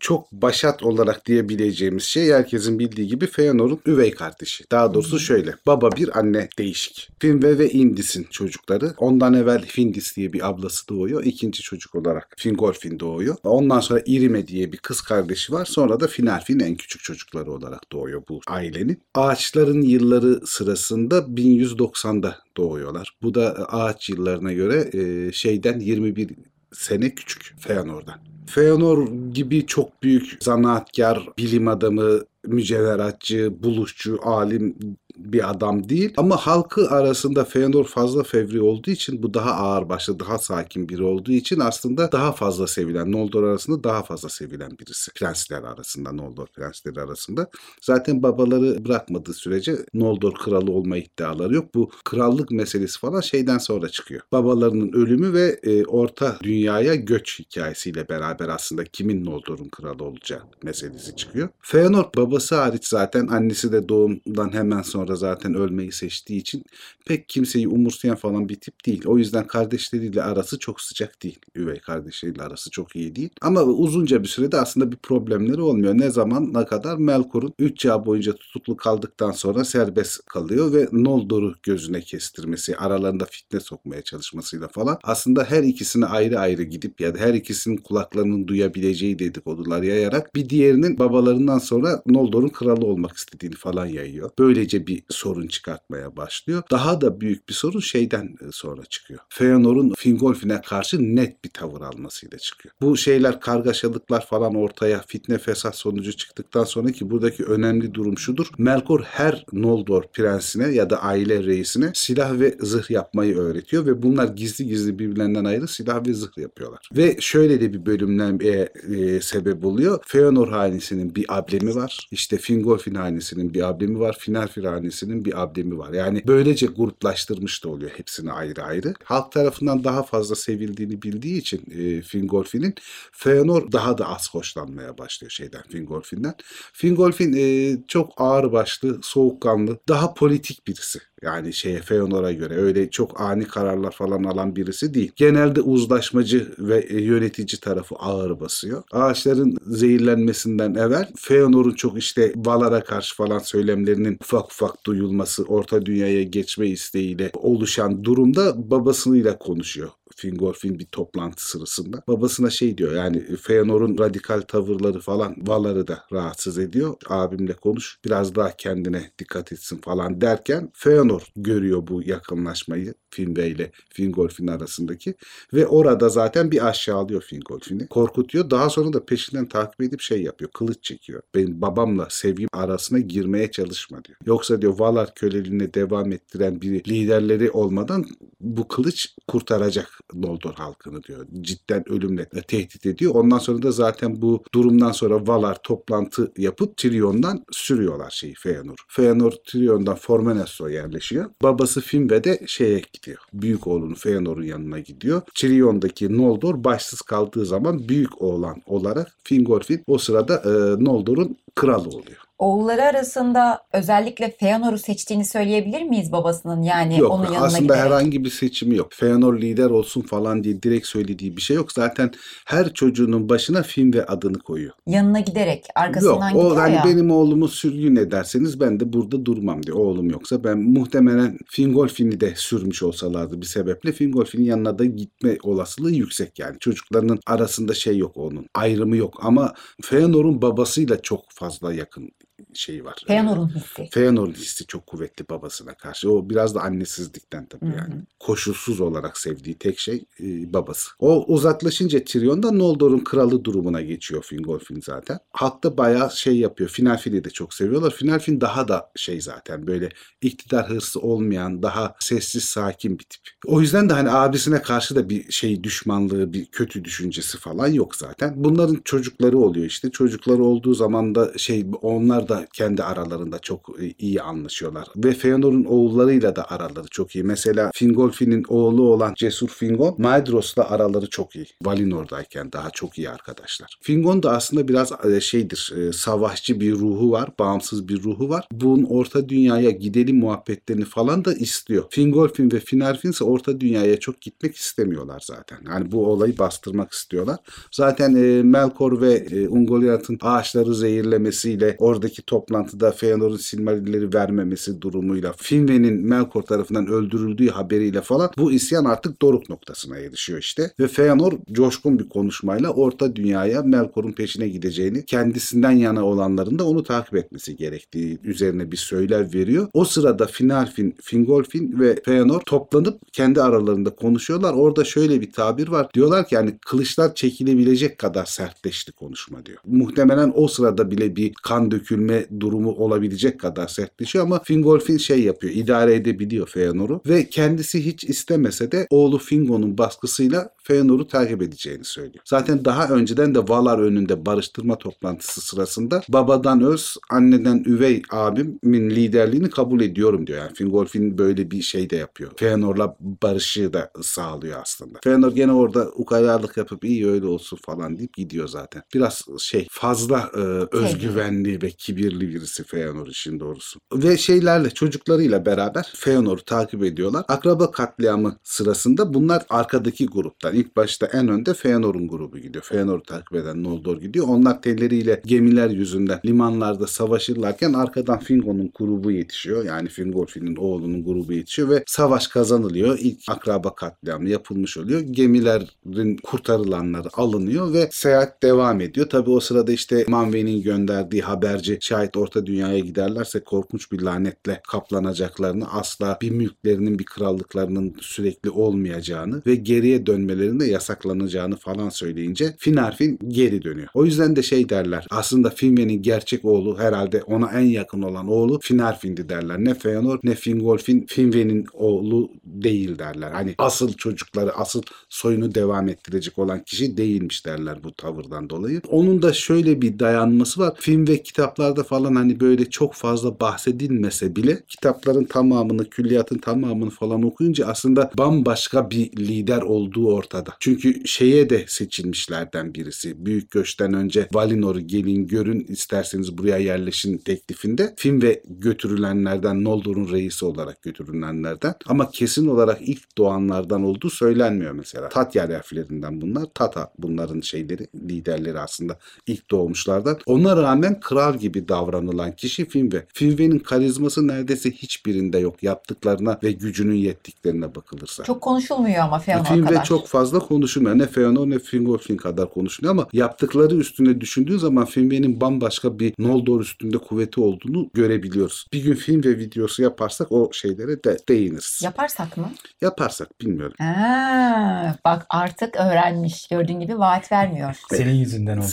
Çok 0.00 0.32
başat 0.32 0.82
olarak 0.82 1.26
diyebileceğimiz 1.26 2.02
şey 2.02 2.32
herkesin 2.32 2.78
bildiği 2.78 3.06
gibi 3.06 3.26
Feanor'un 3.26 3.80
üvey 3.86 4.10
kardeşi. 4.10 4.64
Daha 4.70 4.94
doğrusu 4.94 5.18
şöyle. 5.18 5.54
Baba 5.66 5.90
bir 5.92 6.18
anne 6.18 6.48
değişik. 6.58 7.08
Finve 7.20 7.58
ve 7.58 7.70
Indis'in 7.70 8.24
çocukları. 8.24 8.94
Ondan 8.98 9.34
evvel 9.34 9.66
Findis 9.66 10.16
diye 10.16 10.32
bir 10.32 10.48
ablası 10.48 10.88
doğuyor. 10.88 11.24
İkinci 11.24 11.62
çocuk 11.62 11.94
olarak 11.94 12.34
Fingolfin 12.38 13.00
doğuyor. 13.00 13.36
Ondan 13.44 13.80
sonra 13.80 14.02
Irime 14.06 14.46
diye 14.46 14.72
bir 14.72 14.78
kız 14.78 15.00
kardeşi 15.00 15.52
var. 15.52 15.64
Sonra 15.64 16.00
da 16.00 16.06
Finarfin 16.06 16.60
en 16.60 16.74
küçük 16.74 17.02
çocukları 17.02 17.52
olarak 17.52 17.92
doğuyor 17.92 18.22
bu 18.28 18.40
ailenin. 18.46 19.02
Ağaçların 19.14 19.82
yılları 19.82 20.46
sırasında 20.46 21.18
1190'da 21.18 22.38
doğuyorlar. 22.56 23.16
Bu 23.22 23.34
da 23.34 23.54
ağaç 23.68 24.08
yıllarına 24.08 24.52
göre 24.52 24.77
e, 24.80 25.32
şeyden 25.32 25.80
21 25.80 26.28
sene 26.72 27.14
küçük 27.14 27.54
Feanor'dan. 27.58 28.20
Feanor 28.46 29.08
gibi 29.34 29.66
çok 29.66 30.02
büyük 30.02 30.36
zanaatkar, 30.40 31.28
bilim 31.38 31.68
adamı, 31.68 32.20
mücevheratçı, 32.46 33.62
buluşçu, 33.62 34.18
alim 34.22 34.76
bir 35.18 35.50
adam 35.50 35.88
değil. 35.88 36.14
Ama 36.16 36.36
halkı 36.36 36.90
arasında 36.90 37.44
Feanor 37.44 37.84
fazla 37.84 38.22
fevri 38.22 38.60
olduğu 38.60 38.90
için 38.90 39.22
bu 39.22 39.34
daha 39.34 39.50
ağır 39.50 39.88
başlı, 39.88 40.20
daha 40.20 40.38
sakin 40.38 40.88
biri 40.88 41.02
olduğu 41.02 41.32
için 41.32 41.60
aslında 41.60 42.12
daha 42.12 42.32
fazla 42.32 42.66
sevilen, 42.66 43.12
Noldor 43.12 43.42
arasında 43.42 43.84
daha 43.84 44.02
fazla 44.02 44.28
sevilen 44.28 44.70
birisi. 44.80 45.12
Prensler 45.12 45.62
arasında, 45.62 46.12
Noldor 46.12 46.46
prensleri 46.46 47.00
arasında. 47.00 47.50
Zaten 47.82 48.22
babaları 48.22 48.84
bırakmadığı 48.84 49.34
sürece 49.34 49.76
Noldor 49.94 50.34
kralı 50.34 50.72
olma 50.72 50.96
iddiaları 50.96 51.54
yok. 51.54 51.74
Bu 51.74 51.90
krallık 52.04 52.50
meselesi 52.50 52.98
falan 52.98 53.20
şeyden 53.20 53.58
sonra 53.58 53.88
çıkıyor. 53.88 54.20
Babalarının 54.32 54.92
ölümü 54.92 55.32
ve 55.32 55.60
e, 55.62 55.84
orta 55.84 56.36
dünyaya 56.42 56.94
göç 56.94 57.38
hikayesiyle 57.40 58.08
beraber 58.08 58.48
aslında 58.48 58.84
kimin 58.84 59.24
Noldor'un 59.24 59.68
kralı 59.68 60.04
olacağı 60.04 60.42
meselesi 60.62 61.16
çıkıyor. 61.16 61.48
Feanor 61.60 62.04
babası 62.16 62.54
hariç 62.54 62.86
zaten 62.86 63.26
annesi 63.26 63.72
de 63.72 63.88
doğumdan 63.88 64.52
hemen 64.52 64.82
sonra 64.82 65.07
zaten 65.16 65.54
ölmeyi 65.54 65.92
seçtiği 65.92 66.40
için 66.40 66.62
pek 67.06 67.28
kimseyi 67.28 67.68
umursayan 67.68 68.16
falan 68.16 68.48
bir 68.48 68.60
tip 68.60 68.86
değil. 68.86 69.02
O 69.06 69.18
yüzden 69.18 69.46
kardeşleriyle 69.46 70.22
arası 70.22 70.58
çok 70.58 70.80
sıcak 70.80 71.22
değil. 71.22 71.38
Üvey 71.56 71.78
kardeşleriyle 71.78 72.42
arası 72.42 72.70
çok 72.70 72.96
iyi 72.96 73.16
değil. 73.16 73.30
Ama 73.40 73.62
uzunca 73.62 74.22
bir 74.22 74.28
sürede 74.28 74.60
aslında 74.60 74.92
bir 74.92 74.96
problemleri 74.96 75.60
olmuyor. 75.60 75.98
Ne 75.98 76.10
zaman 76.10 76.54
ne 76.54 76.66
kadar 76.66 76.96
Melkor'un 76.96 77.54
3 77.58 77.84
yağ 77.84 78.06
boyunca 78.06 78.32
tutuklu 78.32 78.76
kaldıktan 78.76 79.30
sonra 79.30 79.64
serbest 79.64 80.26
kalıyor 80.26 80.72
ve 80.72 80.88
Noldor'u 80.92 81.54
gözüne 81.62 82.00
kestirmesi, 82.00 82.76
aralarında 82.76 83.24
fitne 83.24 83.60
sokmaya 83.60 84.02
çalışmasıyla 84.02 84.68
falan 84.68 84.98
aslında 85.02 85.44
her 85.44 85.62
ikisine 85.62 86.06
ayrı 86.06 86.38
ayrı 86.38 86.62
gidip 86.62 87.00
ya 87.00 87.14
da 87.14 87.18
her 87.18 87.34
ikisinin 87.34 87.76
kulaklarının 87.76 88.48
duyabileceği 88.48 89.18
dedikodular 89.18 89.82
yayarak 89.82 90.34
bir 90.34 90.48
diğerinin 90.48 90.98
babalarından 90.98 91.58
sonra 91.58 92.02
Noldor'un 92.06 92.48
kralı 92.48 92.86
olmak 92.86 93.16
istediğini 93.16 93.54
falan 93.54 93.86
yayıyor. 93.86 94.30
Böylece 94.38 94.86
bir 94.86 94.97
sorun 95.08 95.46
çıkartmaya 95.46 96.16
başlıyor. 96.16 96.62
Daha 96.70 97.00
da 97.00 97.20
büyük 97.20 97.48
bir 97.48 97.54
sorun 97.54 97.80
şeyden 97.80 98.36
e, 98.48 98.52
sonra 98.52 98.84
çıkıyor. 98.84 99.20
Feanor'un 99.28 99.94
Fingolfin'e 99.98 100.60
karşı 100.60 101.16
net 101.16 101.44
bir 101.44 101.50
tavır 101.50 101.80
almasıyla 101.80 102.38
çıkıyor. 102.38 102.74
Bu 102.80 102.96
şeyler 102.96 103.40
kargaşalıklar 103.40 104.26
falan 104.26 104.54
ortaya 104.54 105.02
fitne 105.06 105.38
fesat 105.38 105.76
sonucu 105.76 106.12
çıktıktan 106.12 106.64
sonra 106.64 106.92
ki 106.92 107.10
buradaki 107.10 107.44
önemli 107.44 107.94
durum 107.94 108.18
şudur. 108.18 108.46
Melkor 108.58 109.00
her 109.02 109.44
Noldor 109.52 110.02
prensine 110.12 110.68
ya 110.68 110.90
da 110.90 111.02
aile 111.02 111.44
reisine 111.44 111.90
silah 111.94 112.40
ve 112.40 112.56
zırh 112.60 112.90
yapmayı 112.90 113.36
öğretiyor 113.36 113.86
ve 113.86 114.02
bunlar 114.02 114.28
gizli 114.28 114.66
gizli 114.66 114.98
birbirlerinden 114.98 115.44
ayrı 115.44 115.68
silah 115.68 116.06
ve 116.06 116.14
zırh 116.14 116.38
yapıyorlar. 116.38 116.88
Ve 116.96 117.16
şöyle 117.20 117.60
de 117.60 117.72
bir 117.72 117.86
bölümlenmeye 117.86 118.68
e, 118.96 119.20
sebep 119.20 119.64
oluyor. 119.64 119.98
Feanor 120.06 120.48
hanesinin 120.48 121.14
bir 121.14 121.38
ablemi 121.38 121.74
var. 121.74 122.08
İşte 122.10 122.36
Fingolfin 122.38 122.94
hanesinin 122.94 123.54
bir 123.54 123.68
ablemi 123.68 124.00
var. 124.00 124.16
Finarfir 124.18 124.64
hanesinin 124.64 124.87
bir 125.24 125.42
ablemi 125.42 125.78
var. 125.78 125.92
Yani 125.92 126.22
böylece 126.26 126.66
gruplaştırmış 126.66 127.64
da 127.64 127.68
oluyor 127.68 127.90
hepsini 127.90 128.32
ayrı 128.32 128.62
ayrı. 128.62 128.94
Halk 129.04 129.32
tarafından 129.32 129.84
daha 129.84 130.02
fazla 130.02 130.34
sevildiğini 130.34 131.02
bildiği 131.02 131.38
için 131.38 131.64
e, 131.70 132.02
Fingolfin'in 132.02 132.74
Feanor 133.12 133.72
daha 133.72 133.98
da 133.98 134.08
az 134.08 134.34
hoşlanmaya 134.34 134.98
başlıyor 134.98 135.30
şeyden 135.30 135.62
Fingolfin'den. 135.68 136.34
Fingolfin 136.72 137.32
e, 137.36 137.76
çok 137.88 138.12
ağır 138.16 138.52
başlı, 138.52 138.98
soğukkanlı, 139.02 139.78
daha 139.88 140.14
politik 140.14 140.66
birisi. 140.66 140.98
Yani 141.22 141.52
şeye 141.52 141.80
Feanor'a 141.80 142.32
göre 142.32 142.54
öyle 142.56 142.90
çok 142.90 143.20
ani 143.20 143.44
kararlar 143.44 143.90
falan 143.90 144.24
alan 144.24 144.56
birisi 144.56 144.94
değil. 144.94 145.12
Genelde 145.16 145.60
uzlaşmacı 145.60 146.54
ve 146.58 146.78
e, 146.78 147.02
yönetici 147.02 147.60
tarafı 147.60 147.94
ağır 147.94 148.40
basıyor. 148.40 148.82
Ağaçların 148.92 149.56
zehirlenmesinden 149.66 150.74
evvel 150.74 151.08
Feanor'un 151.16 151.74
çok 151.74 151.98
işte 151.98 152.32
Valar'a 152.36 152.84
karşı 152.84 153.16
falan 153.16 153.38
söylemlerinin 153.38 154.18
ufak 154.22 154.52
ufak 154.52 154.86
duyulması, 154.86 155.44
orta 155.44 155.86
dünyaya 155.86 156.22
geçme 156.22 156.66
isteğiyle 156.66 157.30
oluşan 157.34 158.04
durumda 158.04 158.70
babasıyla 158.70 159.38
konuşuyor. 159.38 159.90
Fingolfin 160.16 160.78
bir 160.78 160.86
toplantı 160.86 161.48
sırasında. 161.48 162.02
Babasına 162.08 162.50
şey 162.50 162.78
diyor 162.78 162.92
yani 162.92 163.36
Feanor'un 163.36 163.98
radikal 163.98 164.40
tavırları 164.40 165.00
falan 165.00 165.36
Valar'ı 165.46 165.88
da 165.88 166.04
rahatsız 166.12 166.58
ediyor. 166.58 166.94
Abimle 167.08 167.52
konuş 167.52 167.98
biraz 168.04 168.34
daha 168.34 168.56
kendine 168.56 169.10
dikkat 169.18 169.52
etsin 169.52 169.78
falan 169.78 170.20
derken 170.20 170.70
Feanor 170.74 171.22
görüyor 171.36 171.86
bu 171.86 172.02
yakınlaşmayı 172.02 172.94
Finwë 173.10 173.46
ile 173.46 173.70
Fingolfin 173.90 174.46
arasındaki 174.46 175.14
ve 175.54 175.66
orada 175.66 176.08
zaten 176.08 176.50
bir 176.50 176.68
aşağılıyor 176.68 177.22
Fingolfin'i. 177.22 177.86
Korkutuyor. 177.88 178.50
Daha 178.50 178.70
sonra 178.70 178.92
da 178.92 179.04
peşinden 179.04 179.48
takip 179.48 179.82
edip 179.82 180.00
şey 180.00 180.22
yapıyor. 180.22 180.50
Kılıç 180.50 180.84
çekiyor. 180.84 181.22
Benim 181.34 181.60
babamla 181.60 182.06
sevgim 182.10 182.48
arasına 182.52 182.98
girmeye 182.98 183.50
çalışma 183.50 184.04
diyor. 184.04 184.18
Yoksa 184.26 184.62
diyor 184.62 184.78
Valar 184.78 185.14
köleliğine 185.14 185.74
devam 185.74 186.12
ettiren 186.12 186.60
bir 186.60 186.84
liderleri 186.84 187.50
olmadan 187.50 188.04
bu 188.40 188.68
kılıç 188.68 189.14
kurtaracak 189.28 189.97
Noldor 190.14 190.54
halkını 190.54 191.02
diyor. 191.02 191.26
Cidden 191.40 191.92
ölümle 191.92 192.24
tehdit 192.24 192.86
ediyor. 192.86 193.14
Ondan 193.14 193.38
sonra 193.38 193.62
da 193.62 193.70
zaten 193.70 194.22
bu 194.22 194.42
durumdan 194.54 194.92
sonra 194.92 195.26
Valar 195.26 195.62
toplantı 195.62 196.32
yapıp 196.36 196.76
Tyrion'dan 196.76 197.44
sürüyorlar 197.50 198.10
şeyi 198.10 198.34
Feanor. 198.34 198.76
Feanor 198.88 199.32
Tyrion'dan 199.46 199.96
Formenas'a 199.96 200.70
yerleşiyor. 200.70 201.30
Babası 201.42 201.80
Finwë 201.80 202.24
de 202.24 202.40
şeye 202.46 202.82
gidiyor. 202.92 203.18
Büyük 203.32 203.66
oğlunu 203.66 203.94
Feanor'un 203.94 204.42
yanına 204.42 204.78
gidiyor. 204.78 205.22
Tyrion'daki 205.34 206.18
Noldor 206.18 206.64
başsız 206.64 207.02
kaldığı 207.02 207.46
zaman 207.46 207.88
büyük 207.88 208.22
oğlan 208.22 208.62
olarak 208.66 209.12
Fingolfin 209.24 209.82
o 209.86 209.98
sırada 209.98 210.36
e, 210.36 210.84
Noldor'un 210.84 211.36
kralı 211.54 211.88
oluyor. 211.88 212.27
Oğulları 212.38 212.82
arasında 212.82 213.60
özellikle 213.72 214.30
Feanor'u 214.40 214.78
seçtiğini 214.78 215.24
söyleyebilir 215.24 215.82
miyiz 215.82 216.12
babasının? 216.12 216.62
Yani 216.62 216.98
Yok 216.98 217.10
onun 217.12 217.24
yanına 217.24 217.40
aslında 217.40 217.62
giderek. 217.62 217.80
herhangi 217.80 218.24
bir 218.24 218.30
seçimi 218.30 218.76
yok. 218.76 218.88
Feanor 218.92 219.40
lider 219.40 219.70
olsun 219.70 220.00
falan 220.00 220.44
diye 220.44 220.62
direkt 220.62 220.86
söylediği 220.86 221.36
bir 221.36 221.42
şey 221.42 221.56
yok. 221.56 221.72
Zaten 221.72 222.10
her 222.46 222.74
çocuğunun 222.74 223.28
başına 223.28 223.58
Finwë 223.58 224.04
adını 224.04 224.38
koyuyor. 224.38 224.72
yanına 224.86 225.20
giderek 225.20 225.58
Yok 225.58 225.70
arkasından 225.74 226.34
o 226.36 226.38
gidiyor 226.38 226.56
hani 226.56 226.74
ya. 226.74 226.82
benim 226.84 227.10
oğlumu 227.10 227.48
sürgün 227.48 227.96
ederseniz 227.96 228.60
ben 228.60 228.80
de 228.80 228.92
burada 228.92 229.24
durmam 229.26 229.62
diyor. 229.62 229.76
Oğlum 229.76 230.10
yoksa 230.10 230.44
ben 230.44 230.58
muhtemelen 230.58 231.38
Fingolfin'i 231.46 232.20
de 232.20 232.32
sürmüş 232.36 232.82
olsalardı 232.82 233.40
bir 233.40 233.46
sebeple 233.46 233.92
Fingolfin'in 233.92 234.44
yanına 234.44 234.78
da 234.78 234.84
gitme 234.84 235.36
olasılığı 235.42 235.90
yüksek 235.92 236.38
yani. 236.38 236.58
Çocuklarının 236.58 237.20
arasında 237.26 237.74
şey 237.74 237.96
yok 237.98 238.16
onun. 238.16 238.46
Ayrımı 238.54 238.96
yok 238.96 239.14
ama 239.22 239.54
Feanor'un 239.82 240.42
babasıyla 240.42 241.02
çok 241.02 241.20
fazla 241.30 241.72
yakın 241.74 242.10
şeyi 242.54 242.84
var. 242.84 242.94
Feanor'un 243.06 243.48
hissi. 243.48 243.88
Feanor'un 243.90 244.32
hissi 244.32 244.66
çok 244.66 244.86
kuvvetli 244.86 245.28
babasına 245.28 245.74
karşı. 245.74 246.12
O 246.12 246.30
biraz 246.30 246.54
da 246.54 246.62
annesizlikten 246.62 247.46
tabii 247.46 247.66
Hı 247.66 247.70
hı. 247.70 247.76
yani. 247.78 247.94
Koşulsuz 248.20 248.80
olarak 248.80 249.18
sevdiği 249.18 249.58
tek 249.58 249.78
şey 249.78 250.04
e, 250.20 250.52
babası. 250.52 250.90
O 250.98 251.24
uzaklaşınca 251.26 252.04
Tyrion 252.04 252.42
da 252.42 252.50
Noldor'un 252.52 252.98
kralı 252.98 253.44
durumuna 253.44 253.80
geçiyor 253.82 254.22
Fingolfin 254.22 254.80
zaten. 254.80 255.18
Halkta 255.30 255.76
bayağı 255.76 256.10
şey 256.10 256.36
yapıyor. 256.38 256.70
Finalfin'i 256.70 257.24
de 257.24 257.30
çok 257.30 257.54
seviyorlar. 257.54 257.90
Finalfin 257.90 258.40
daha 258.40 258.68
da 258.68 258.90
şey 258.96 259.20
zaten 259.20 259.66
böyle 259.66 259.88
iktidar 260.22 260.70
hırsı 260.70 261.00
olmayan, 261.00 261.62
daha 261.62 261.94
sessiz 262.00 262.44
sakin 262.44 262.98
bir 262.98 263.04
tip. 263.04 263.20
O 263.46 263.60
yüzden 263.60 263.88
de 263.88 263.92
hani 263.92 264.10
abisine 264.10 264.62
karşı 264.62 264.96
da 264.96 265.08
bir 265.08 265.32
şey 265.32 265.64
düşmanlığı, 265.64 266.32
bir 266.32 266.46
kötü 266.46 266.84
düşüncesi 266.84 267.38
falan 267.38 267.68
yok 267.68 267.96
zaten. 267.96 268.34
Bunların 268.36 268.80
çocukları 268.84 269.38
oluyor 269.38 269.66
işte. 269.66 269.90
Çocukları 269.90 270.44
olduğu 270.44 270.74
zaman 270.74 271.14
da 271.14 271.38
şey 271.38 271.66
onlar 271.82 272.28
da 272.28 272.37
kendi 272.52 272.82
aralarında 272.82 273.38
çok 273.38 273.82
e, 273.82 273.94
iyi 273.98 274.22
anlaşıyorlar. 274.22 274.88
Ve 274.96 275.12
Feanor'un 275.12 275.64
oğullarıyla 275.64 276.36
da 276.36 276.50
araları 276.50 276.86
çok 276.90 277.14
iyi. 277.14 277.24
Mesela 277.24 277.70
Fingolfin'in 277.74 278.44
oğlu 278.48 278.82
olan 278.82 279.14
Cesur 279.14 279.48
Fingon, 279.48 279.94
Maedros'la 279.98 280.70
araları 280.70 281.10
çok 281.10 281.36
iyi. 281.36 281.46
Valinor'dayken 281.62 282.52
daha 282.52 282.70
çok 282.70 282.98
iyi 282.98 283.10
arkadaşlar. 283.10 283.78
Fingon 283.82 284.22
da 284.22 284.30
aslında 284.30 284.68
biraz 284.68 284.92
e, 285.04 285.20
şeydir, 285.20 285.72
e, 285.76 285.92
savaşçı 285.92 286.60
bir 286.60 286.72
ruhu 286.72 287.10
var, 287.10 287.30
bağımsız 287.38 287.88
bir 287.88 288.02
ruhu 288.02 288.28
var. 288.28 288.48
Bunun 288.52 288.84
orta 288.84 289.28
dünyaya 289.28 289.70
gidelim 289.70 290.18
muhabbetlerini 290.18 290.84
falan 290.84 291.24
da 291.24 291.34
istiyor. 291.34 291.84
Fingolfin 291.90 292.50
ve 292.50 292.60
Finarfin 292.60 293.10
ise 293.10 293.24
orta 293.24 293.60
dünyaya 293.60 294.00
çok 294.00 294.20
gitmek 294.20 294.56
istemiyorlar 294.56 295.22
zaten. 295.24 295.58
Yani 295.66 295.92
bu 295.92 296.06
olayı 296.06 296.38
bastırmak 296.38 296.92
istiyorlar. 296.92 297.36
Zaten 297.72 298.12
Melkor 298.46 299.00
ve 299.00 299.48
Ungoliath'ın 299.48 300.18
ağaçları 300.22 300.74
zehirlemesiyle 300.74 301.76
oradaki 301.78 302.22
toplantıda 302.28 302.90
Feanor'un 302.90 303.36
Silmarilleri 303.36 304.14
vermemesi 304.14 304.82
durumuyla 304.82 305.30
Finwë'nin 305.30 306.06
Melkor 306.08 306.42
tarafından 306.42 306.86
öldürüldüğü 306.86 307.48
haberiyle 307.48 308.00
falan 308.00 308.30
bu 308.38 308.52
isyan 308.52 308.84
artık 308.84 309.22
doruk 309.22 309.48
noktasına 309.48 309.98
erişiyor 309.98 310.38
işte. 310.38 310.70
Ve 310.80 310.88
Feanor 310.88 311.32
coşkun 311.52 311.98
bir 311.98 312.08
konuşmayla 312.08 312.70
orta 312.70 313.16
dünyaya 313.16 313.62
Melkor'un 313.62 314.12
peşine 314.12 314.48
gideceğini, 314.48 315.04
kendisinden 315.04 315.70
yana 315.70 316.04
olanların 316.04 316.58
da 316.58 316.66
onu 316.66 316.82
takip 316.82 317.16
etmesi 317.16 317.56
gerektiği 317.56 318.18
üzerine 318.24 318.72
bir 318.72 318.76
söylev 318.76 319.34
veriyor. 319.34 319.68
O 319.72 319.84
sırada 319.84 320.26
Finarfin, 320.26 320.94
Fingolfin 321.02 321.80
ve 321.80 321.96
Feanor 322.04 322.40
toplanıp 322.40 323.12
kendi 323.12 323.42
aralarında 323.42 323.90
konuşuyorlar. 323.90 324.52
Orada 324.54 324.84
şöyle 324.84 325.20
bir 325.20 325.32
tabir 325.32 325.68
var. 325.68 325.88
Diyorlar 325.94 326.28
ki 326.28 326.34
yani 326.34 326.58
kılıçlar 326.66 327.14
çekilebilecek 327.14 327.98
kadar 327.98 328.24
sertleşti 328.24 328.92
konuşma 328.92 329.46
diyor. 329.46 329.58
Muhtemelen 329.66 330.32
o 330.34 330.48
sırada 330.48 330.90
bile 330.90 331.16
bir 331.16 331.34
kan 331.42 331.70
dökülme 331.70 332.17
durumu 332.40 332.70
olabilecek 332.70 333.40
kadar 333.40 333.68
sertleşiyor 333.68 334.24
ama 334.24 334.42
Fingolfin 334.44 334.96
şey 334.96 335.22
yapıyor. 335.22 335.54
idare 335.54 335.94
edebiliyor 335.94 336.48
Feanor'u 336.48 337.00
ve 337.06 337.28
kendisi 337.28 337.86
hiç 337.86 338.04
istemese 338.04 338.72
de 338.72 338.86
oğlu 338.90 339.18
Fingon'un 339.18 339.78
baskısıyla 339.78 340.50
Feanor'u 340.68 341.06
takip 341.06 341.42
edeceğini 341.42 341.84
söylüyor. 341.84 342.24
Zaten 342.24 342.64
daha 342.64 342.88
önceden 342.88 343.34
de 343.34 343.38
Valar 343.48 343.78
önünde 343.78 344.26
barıştırma 344.26 344.78
toplantısı 344.78 345.40
sırasında 345.40 346.02
babadan 346.08 346.60
öz, 346.60 346.96
anneden 347.10 347.62
üvey 347.66 348.02
abimin 348.10 348.90
liderliğini 348.90 349.50
kabul 349.50 349.80
ediyorum 349.80 350.26
diyor. 350.26 350.38
Yani 350.38 350.54
Fingolfin 350.54 351.18
böyle 351.18 351.50
bir 351.50 351.62
şey 351.62 351.90
de 351.90 351.96
yapıyor. 351.96 352.30
Feanor'la 352.36 352.96
barışı 353.00 353.72
da 353.72 353.90
sağlıyor 354.02 354.60
aslında. 354.62 354.98
Feanor 355.04 355.32
gene 355.32 355.52
orada 355.52 355.90
ukalalık 355.90 356.56
yapıp 356.56 356.84
iyi 356.84 357.08
öyle 357.08 357.26
olsun 357.26 357.58
falan 357.66 357.98
deyip 357.98 358.14
gidiyor 358.14 358.48
zaten. 358.48 358.82
Biraz 358.94 359.24
şey 359.38 359.66
fazla 359.70 360.30
e, 360.34 360.38
özgüvenli 360.76 361.62
ve 361.62 361.70
kibirli 361.70 362.28
birisi 362.28 362.64
Feanor 362.64 363.06
işin 363.06 363.40
doğrusu. 363.40 363.80
Ve 363.92 364.16
şeylerle 364.16 364.70
çocuklarıyla 364.70 365.46
beraber 365.46 365.92
Feanor'u 365.96 366.44
takip 366.44 366.84
ediyorlar. 366.84 367.24
Akraba 367.28 367.70
katliamı 367.70 368.36
sırasında 368.42 369.14
bunlar 369.14 369.42
arkadaki 369.48 370.06
gruptan. 370.06 370.57
İlk 370.58 370.76
başta 370.76 371.06
en 371.06 371.28
önde 371.28 371.54
Feanor'un 371.54 372.08
grubu 372.08 372.38
gidiyor. 372.38 372.64
Feanor'u 372.64 373.02
takip 373.02 373.34
eden 373.34 373.64
Noldor 373.64 374.00
gidiyor. 374.00 374.26
Onlar 374.28 374.62
telleriyle 374.62 375.22
gemiler 375.26 375.70
yüzünden 375.70 376.20
limanlarda 376.26 376.86
savaşırlarken 376.86 377.72
arkadan 377.72 378.18
Fingon'un 378.18 378.70
grubu 378.78 379.10
yetişiyor. 379.10 379.64
Yani 379.64 379.88
Fingolfin'in 379.88 380.56
oğlunun 380.56 381.04
grubu 381.04 381.32
yetişiyor 381.32 381.68
ve 381.68 381.84
savaş 381.86 382.26
kazanılıyor. 382.26 382.98
İlk 382.98 383.18
akraba 383.28 383.74
katliamı 383.74 384.28
yapılmış 384.28 384.76
oluyor. 384.76 385.00
Gemilerin 385.00 386.16
kurtarılanları 386.16 387.08
alınıyor 387.12 387.72
ve 387.72 387.88
seyahat 387.92 388.42
devam 388.42 388.80
ediyor. 388.80 389.08
Tabi 389.08 389.30
o 389.30 389.40
sırada 389.40 389.72
işte 389.72 390.02
Manwë'nin 390.02 390.62
gönderdiği 390.62 391.22
haberci 391.22 391.78
şayet 391.80 392.16
orta 392.16 392.46
dünyaya 392.46 392.78
giderlerse 392.78 393.40
korkunç 393.40 393.92
bir 393.92 394.00
lanetle 394.00 394.60
kaplanacaklarını 394.68 395.72
asla 395.72 396.18
bir 396.22 396.30
mülklerinin 396.30 396.98
bir 396.98 397.04
krallıklarının 397.04 397.94
sürekli 398.00 398.50
olmayacağını 398.50 399.42
ve 399.46 399.54
geriye 399.54 400.06
dönmelerinde 400.48 400.64
yasaklanacağını 400.64 401.56
falan 401.56 401.88
söyleyince 401.88 402.54
Finarfin 402.58 403.18
geri 403.28 403.62
dönüyor. 403.62 403.88
O 403.94 404.04
yüzden 404.04 404.36
de 404.36 404.42
şey 404.42 404.68
derler 404.68 405.06
aslında 405.10 405.48
Finwë'nin 405.48 406.02
gerçek 406.02 406.44
oğlu 406.44 406.78
herhalde 406.78 407.22
ona 407.22 407.50
en 407.52 407.66
yakın 407.66 408.02
olan 408.02 408.28
oğlu 408.28 408.58
Finarfin'di 408.62 409.28
derler. 409.28 409.58
Ne 409.58 409.74
Feanor 409.74 410.18
ne 410.22 410.34
Fingolfin 410.34 411.06
Finwë'nin 411.06 411.66
oğlu 411.72 412.30
değil 412.44 412.98
derler. 412.98 413.30
Hani 413.30 413.54
asıl 413.58 413.92
çocukları 413.92 414.52
asıl 414.52 414.82
soyunu 415.08 415.54
devam 415.54 415.88
ettirecek 415.88 416.38
olan 416.38 416.62
kişi 416.64 416.96
değilmiş 416.96 417.46
derler 417.46 417.78
bu 417.84 417.92
tavırdan 417.92 418.50
dolayı. 418.50 418.80
Onun 418.88 419.22
da 419.22 419.32
şöyle 419.32 419.82
bir 419.82 419.98
dayanması 419.98 420.60
var. 420.60 420.74
Film 420.80 421.08
ve 421.08 421.22
kitaplarda 421.22 421.82
falan 421.82 422.14
hani 422.14 422.40
böyle 422.40 422.70
çok 422.70 422.94
fazla 422.94 423.40
bahsedilmese 423.40 424.36
bile 424.36 424.62
kitapların 424.68 425.24
tamamını, 425.24 425.90
külliyatın 425.90 426.38
tamamını 426.38 426.90
falan 426.90 427.22
okuyunca 427.22 427.66
aslında 427.66 428.10
bambaşka 428.18 428.90
bir 428.90 429.12
lider 429.16 429.62
olduğu 429.62 430.14
ortaya 430.14 430.37
ortada. 430.38 430.56
Çünkü 430.60 431.06
şeye 431.06 431.50
de 431.50 431.64
seçilmişlerden 431.68 432.74
birisi. 432.74 433.26
Büyük 433.26 433.50
göçten 433.50 433.94
önce 433.94 434.28
Valinor'u 434.32 434.80
gelin 434.80 435.26
görün 435.26 435.60
isterseniz 435.68 436.38
buraya 436.38 436.56
yerleşin 436.58 437.18
teklifinde 437.18 437.94
film 437.96 438.22
ve 438.22 438.42
götürülenlerden 438.44 439.64
Noldor'un 439.64 440.12
reisi 440.12 440.44
olarak 440.44 440.82
götürülenlerden 440.82 441.74
ama 441.86 442.10
kesin 442.10 442.46
olarak 442.46 442.78
ilk 442.80 443.18
doğanlardan 443.18 443.82
olduğu 443.82 444.10
söylenmiyor 444.10 444.72
mesela. 444.72 445.08
Tatyar 445.08 445.48
elflerinden 445.48 446.20
bunlar. 446.20 446.46
Tata 446.54 446.92
bunların 446.98 447.40
şeyleri 447.40 447.86
liderleri 447.94 448.58
aslında 448.58 448.98
ilk 449.26 449.50
doğmuşlardan. 449.50 450.18
Ona 450.26 450.56
rağmen 450.56 451.00
kral 451.00 451.38
gibi 451.38 451.68
davranılan 451.68 452.36
kişi 452.36 452.68
Finve. 452.68 453.06
Finve'nin 453.14 453.58
karizması 453.58 454.28
neredeyse 454.28 454.70
hiçbirinde 454.70 455.38
yok. 455.38 455.62
Yaptıklarına 455.62 456.38
ve 456.42 456.52
gücünün 456.52 456.94
yettiklerine 456.94 457.74
bakılırsa. 457.74 458.24
Çok 458.24 458.40
konuşulmuyor 458.40 458.98
ama 458.98 459.18
Feanor 459.18 459.44
Finve 459.44 459.66
kadar. 459.66 459.84
çok 459.84 460.08
fazla 460.18 460.38
konuşulmuyor. 460.38 460.98
Ne 460.98 461.06
Feanor 461.06 461.50
ne 461.50 461.58
Fingolfin 461.58 462.16
kadar 462.16 462.50
konuşuluyor 462.50 462.94
ama 462.94 463.06
yaptıkları 463.12 463.76
üstüne 463.76 464.20
düşündüğün 464.20 464.58
zaman 464.58 464.84
Finve'nin 464.84 465.40
bambaşka 465.40 465.98
bir 465.98 466.12
Noldor 466.18 466.60
üstünde 466.60 466.98
kuvveti 466.98 467.40
olduğunu 467.40 467.90
görebiliyoruz. 467.94 468.66
Bir 468.72 468.82
gün 468.84 468.94
Finve 468.94 469.38
videosu 469.38 469.82
yaparsak 469.82 470.32
o 470.32 470.52
şeylere 470.52 471.04
de 471.04 471.16
değiniriz. 471.28 471.80
Yaparsak 471.84 472.36
mı? 472.36 472.50
Yaparsak 472.80 473.40
bilmiyorum. 473.40 473.74
Ha, 473.78 474.96
bak 475.04 475.26
artık 475.30 475.76
öğrenmiş. 475.76 476.48
Gördüğün 476.48 476.80
gibi 476.80 476.98
vaat 476.98 477.32
vermiyor. 477.32 477.76
Senin 477.90 478.14
yüzünden 478.14 478.58
oldu. 478.58 478.68